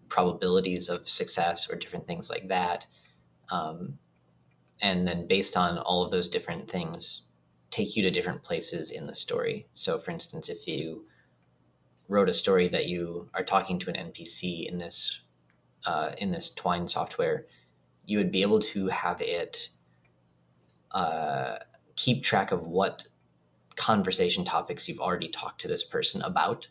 [0.08, 2.86] probabilities of success or different things like that.
[3.50, 3.98] Um,
[4.80, 7.22] and then based on all of those different things
[7.70, 9.66] take you to different places in the story.
[9.72, 11.06] So for instance if you
[12.08, 15.20] wrote a story that you are talking to an npc in this
[15.84, 17.46] uh, in this twine software
[18.06, 19.68] you would be able to have it
[20.92, 21.56] uh,
[21.96, 23.06] keep track of what
[23.74, 26.68] conversation topics you've already talked to this person about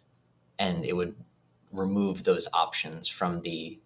[0.57, 1.15] and it would
[1.71, 3.80] remove those options from the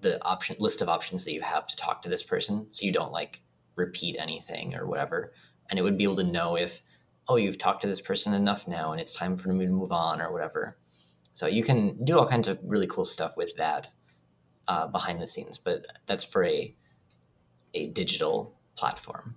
[0.00, 2.92] the option list of options that you have to talk to this person so you
[2.92, 3.42] don't like
[3.76, 5.32] repeat anything or whatever.
[5.68, 6.82] And it would be able to know if
[7.28, 9.92] oh you've talked to this person enough now and it's time for me to move
[9.92, 10.76] on or whatever.
[11.32, 13.90] So you can do all kinds of really cool stuff with that
[14.68, 16.74] uh, behind the scenes but that's for a
[17.74, 19.36] a digital platform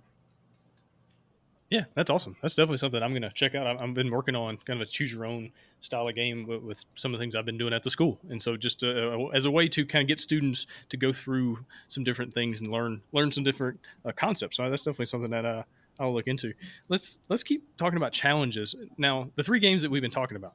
[1.74, 2.36] yeah, that's awesome.
[2.40, 3.66] That's definitely something I'm going to check out.
[3.66, 5.50] I've been working on kind of a choose your own
[5.80, 8.20] style of game with, with some of the things I've been doing at the school,
[8.30, 11.58] and so just uh, as a way to kind of get students to go through
[11.88, 14.56] some different things and learn learn some different uh, concepts.
[14.56, 15.64] So that's definitely something that uh,
[15.98, 16.52] I'll look into.
[16.88, 19.30] Let's let's keep talking about challenges now.
[19.34, 20.54] The three games that we've been talking about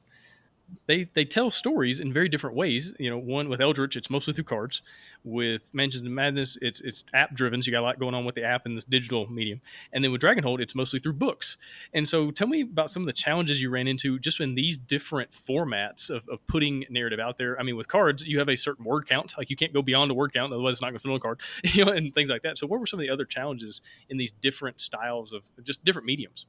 [0.86, 2.94] they they tell stories in very different ways.
[2.98, 4.82] You know, one with Eldritch, it's mostly through cards.
[5.22, 8.24] With Mansions of Madness, it's it's app driven, so you got a lot going on
[8.24, 9.60] with the app and this digital medium.
[9.92, 11.56] And then with Dragonholt, it's mostly through books.
[11.92, 14.76] And so, tell me about some of the challenges you ran into just in these
[14.76, 17.58] different formats of, of putting narrative out there.
[17.58, 20.10] I mean, with cards, you have a certain word count, like you can't go beyond
[20.10, 22.30] a word count, otherwise it's not going to fill a card, you know, and things
[22.30, 22.58] like that.
[22.58, 26.06] So, what were some of the other challenges in these different styles of just different
[26.06, 26.46] mediums?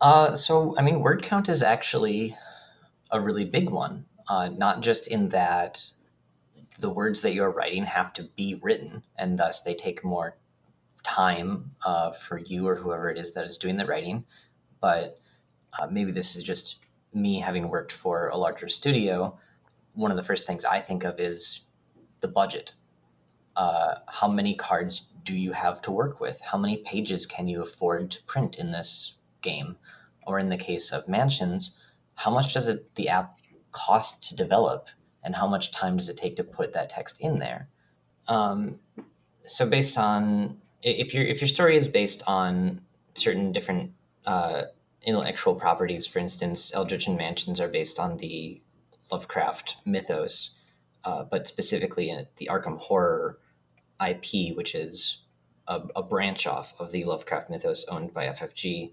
[0.00, 2.36] Uh, so, I mean, word count is actually
[3.12, 5.80] a really big one, uh, not just in that
[6.80, 10.36] the words that you're writing have to be written, and thus they take more
[11.02, 14.24] time uh, for you or whoever it is that is doing the writing,
[14.80, 15.20] but
[15.78, 16.78] uh, maybe this is just
[17.12, 19.38] me having worked for a larger studio.
[19.94, 21.60] One of the first things I think of is
[22.20, 22.72] the budget.
[23.54, 26.40] Uh, how many cards do you have to work with?
[26.40, 29.76] How many pages can you afford to print in this game?
[30.26, 31.78] Or in the case of mansions,
[32.14, 33.38] how much does it the app
[33.70, 34.88] cost to develop
[35.24, 37.68] and how much time does it take to put that text in there?
[38.28, 38.78] Um,
[39.44, 42.80] so based on if your if your story is based on
[43.14, 43.92] certain different
[44.26, 44.62] uh,
[45.02, 48.60] intellectual properties for instance eldritch and mansions are based on the
[49.10, 50.50] lovecraft mythos
[51.04, 53.38] uh, but specifically the arkham horror
[54.08, 55.18] ip which is
[55.66, 58.92] a, a branch off of the lovecraft mythos owned by ffg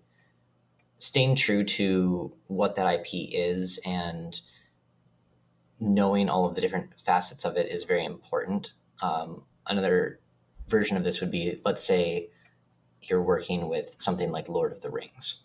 [0.99, 4.39] staying true to what that IP is and
[5.79, 8.73] knowing all of the different facets of it is very important.
[9.01, 10.19] Um, another
[10.67, 12.29] version of this would be let's say
[13.01, 15.39] you're working with something like Lord of the Rings.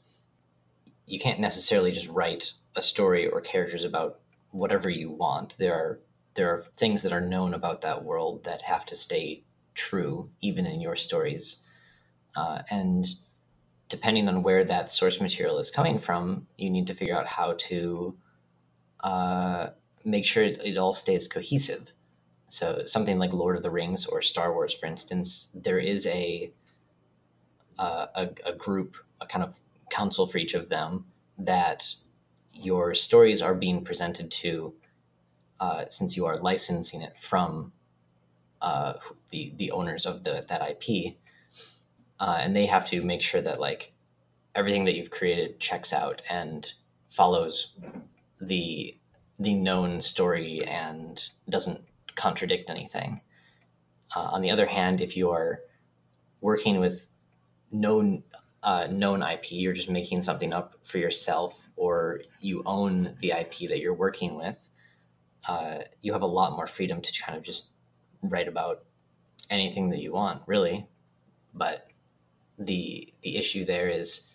[1.06, 4.18] You can't necessarily just write a story or characters about
[4.50, 5.56] whatever you want.
[5.56, 6.00] There are
[6.34, 9.44] there are things that are known about that world that have to stay
[9.74, 11.60] true even in your stories.
[12.34, 13.04] Uh, and
[13.88, 17.54] depending on where that source material is coming from, you need to figure out how
[17.58, 18.16] to
[19.00, 19.68] uh,
[20.04, 21.90] make sure it, it all stays cohesive.
[22.48, 26.52] So something like Lord of the Rings or Star Wars, for instance, there is a
[27.78, 29.58] uh, a, a, group, a kind of
[29.90, 31.06] council for each of them
[31.38, 31.94] that
[32.52, 34.74] your stories are being presented to,
[35.60, 37.72] uh, since you are licensing it from
[38.60, 38.94] uh,
[39.30, 41.16] the the owners of the that IP,
[42.24, 43.92] uh, and they have to make sure that like
[44.54, 46.72] everything that you've created checks out and
[47.10, 47.74] follows
[48.40, 48.96] the
[49.38, 51.82] the known story and doesn't
[52.14, 53.20] contradict anything.
[54.16, 55.60] Uh, on the other hand, if you're
[56.40, 57.06] working with
[57.70, 58.22] known
[58.62, 63.68] uh, known IP, you're just making something up for yourself, or you own the IP
[63.68, 64.70] that you're working with.
[65.46, 67.66] Uh, you have a lot more freedom to kind of just
[68.22, 68.82] write about
[69.50, 70.88] anything that you want, really.
[71.52, 71.86] But
[72.58, 74.26] the the issue there is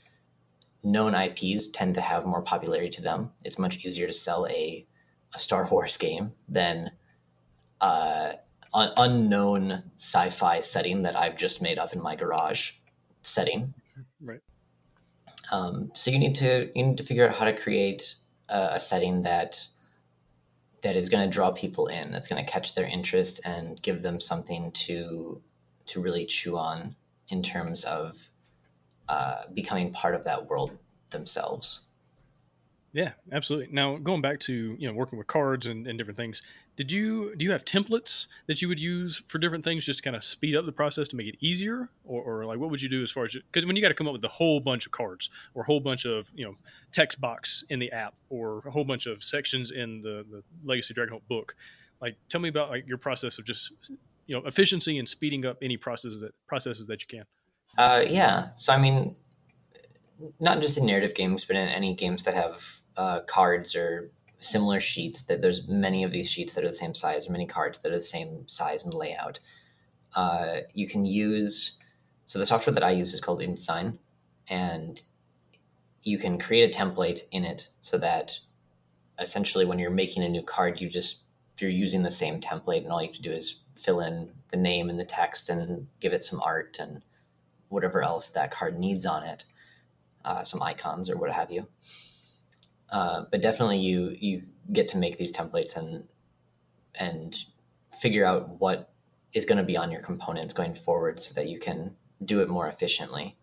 [0.84, 3.32] known IPs tend to have more popularity to them.
[3.44, 4.86] It's much easier to sell a
[5.34, 6.92] a Star Wars game than
[7.82, 8.34] uh,
[8.74, 12.72] an unknown sci-fi setting that I've just made up in my garage
[13.22, 13.74] setting.
[14.22, 14.42] Right.
[15.52, 18.16] Um, so you need to you need to figure out how to create
[18.48, 19.68] a, a setting that
[20.82, 22.12] that is going to draw people in.
[22.12, 25.42] That's going to catch their interest and give them something to
[25.88, 26.96] to really chew on
[27.30, 28.30] in terms of
[29.08, 30.72] uh, becoming part of that world
[31.10, 31.82] themselves.
[32.92, 33.74] Yeah, absolutely.
[33.74, 36.42] Now going back to you know working with cards and, and different things,
[36.76, 40.04] did you do you have templates that you would use for different things just to
[40.04, 42.82] kind of speed up the process to make it easier, or, or like what would
[42.82, 44.60] you do as far as because when you got to come up with a whole
[44.60, 46.56] bunch of cards or a whole bunch of you know
[46.92, 50.96] text box in the app or a whole bunch of sections in the the Legacy
[50.96, 51.56] Dragonholt book,
[52.02, 53.72] like tell me about like your process of just
[54.30, 57.26] you know efficiency and speeding up any processes that processes that you can.
[57.78, 58.50] Uh, yeah.
[58.56, 59.16] So I mean,
[60.40, 62.64] not just in narrative games, but in any games that have
[62.96, 65.24] uh, cards or similar sheets.
[65.24, 67.92] That there's many of these sheets that are the same size, or many cards that
[67.92, 69.40] are the same size and layout.
[70.16, 71.74] Uh, you can use
[72.26, 73.98] so the software that I use is called InDesign,
[74.48, 75.02] and
[76.04, 78.40] you can create a template in it so that
[79.20, 81.24] essentially when you're making a new card, you just
[81.58, 84.58] you're using the same template, and all you have to do is fill in the
[84.58, 87.02] name and the text and give it some art and
[87.70, 89.46] whatever else that card needs on it
[90.26, 91.68] uh, some icons or what have you.
[92.90, 96.08] Uh, but definitely, you you get to make these templates and
[96.96, 97.36] and
[98.02, 98.92] figure out what
[99.34, 102.50] is going to be on your components going forward, so that you can do it
[102.50, 103.36] more efficiently.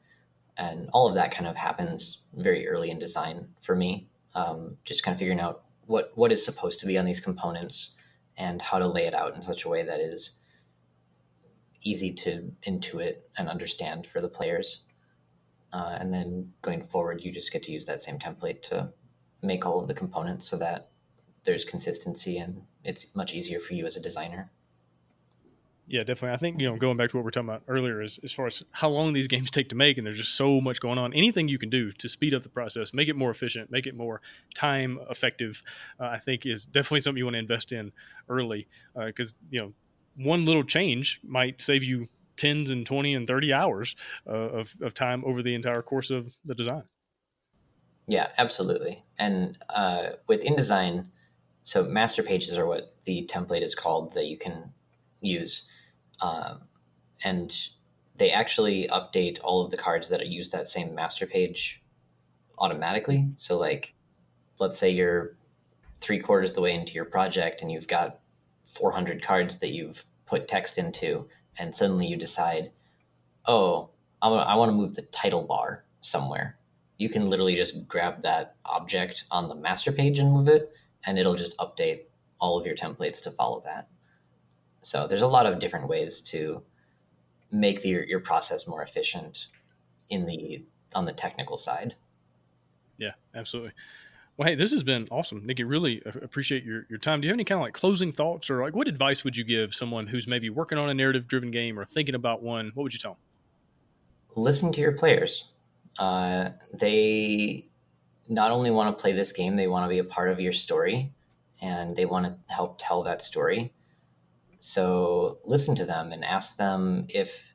[0.57, 4.09] And all of that kind of happens very early in design for me.
[4.35, 7.95] Um, just kind of figuring out what what is supposed to be on these components
[8.37, 10.35] and how to lay it out in such a way that is
[11.83, 14.83] easy to intuit and understand for the players.
[15.73, 18.93] Uh, and then going forward, you just get to use that same template to
[19.43, 20.89] make all of the components so that
[21.45, 24.51] there's consistency and it's much easier for you as a designer.
[25.89, 26.35] Yeah, definitely.
[26.35, 28.33] I think you know going back to what we are talking about earlier is as
[28.33, 30.99] far as how long these games take to make, and there's just so much going
[30.99, 31.13] on.
[31.15, 33.95] Anything you can do to speed up the process, make it more efficient, make it
[33.95, 34.21] more
[34.55, 35.63] time effective,
[36.01, 37.93] uh, I think is definitely something you want to invest in
[38.29, 39.73] early because uh, you know
[40.17, 44.95] one little change might save you tens and 20 and 30 hours uh, of, of
[44.95, 46.83] time over the entire course of the design.
[48.09, 49.05] Yeah, absolutely.
[49.19, 51.07] And uh, with InDesign,
[51.63, 54.73] so master pages are what the template is called that you can
[55.21, 55.65] use.
[56.21, 56.63] Um,
[57.23, 57.55] and
[58.17, 61.83] they actually update all of the cards that use that same master page
[62.59, 63.29] automatically.
[63.37, 63.95] So, like,
[64.59, 65.37] let's say you're
[65.99, 68.21] three quarters of the way into your project and you've got
[68.67, 72.73] 400 cards that you've put text into, and suddenly you decide,
[73.47, 73.91] oh,
[74.21, 76.59] I want to move the title bar somewhere.
[76.99, 80.73] You can literally just grab that object on the master page and move it,
[81.05, 82.01] and it'll just update
[82.41, 83.89] all of your templates to follow that.
[84.87, 86.63] So there's a lot of different ways to
[87.51, 89.49] make the, your process more efficient
[90.11, 90.63] in the
[90.95, 91.97] on the technical side.
[92.97, 93.73] Yeah, absolutely.
[94.37, 95.65] Well, hey, this has been awesome, Nikki.
[95.65, 97.21] Really appreciate your, your time.
[97.21, 99.43] Do you have any kind of like closing thoughts or like what advice would you
[99.43, 102.71] give someone who's maybe working on a narrative driven game or thinking about one?
[102.75, 103.21] What would you tell them?
[104.37, 105.49] Listen to your players.
[105.99, 107.67] Uh, they
[108.29, 110.53] not only want to play this game, they want to be a part of your
[110.53, 111.11] story
[111.61, 113.73] and they want to help tell that story.
[114.59, 117.55] So listen to them and ask them if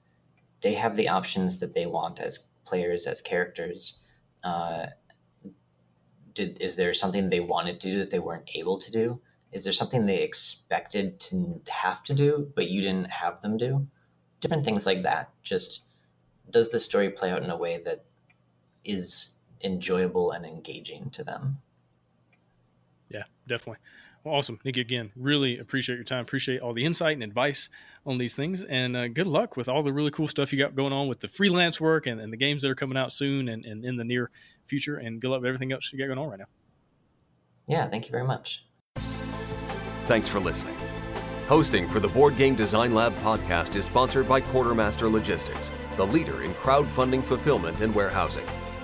[0.61, 3.95] they have the options that they want as players, as characters.
[4.43, 4.87] Uh,
[6.33, 9.21] did is there something they wanted to do that they weren't able to do?
[9.51, 13.87] Is there something they expected to have to do but you didn't have them do?
[14.39, 15.29] Different things like that.
[15.43, 15.83] Just
[16.49, 18.05] does the story play out in a way that
[18.83, 19.31] is
[19.63, 21.61] enjoyable and engaging to them?
[23.09, 23.79] Yeah, definitely.
[24.23, 24.77] Well, awesome, Nick.
[24.77, 26.21] Again, really appreciate your time.
[26.21, 27.69] Appreciate all the insight and advice
[28.05, 30.75] on these things, and uh, good luck with all the really cool stuff you got
[30.75, 33.49] going on with the freelance work and, and the games that are coming out soon
[33.49, 34.29] and, and in the near
[34.67, 34.97] future.
[34.97, 36.45] And good luck with everything else you got going on right now.
[37.67, 38.65] Yeah, thank you very much.
[40.05, 40.75] Thanks for listening.
[41.47, 46.43] Hosting for the Board Game Design Lab podcast is sponsored by Quartermaster Logistics, the leader
[46.43, 48.45] in crowdfunding fulfillment and warehousing.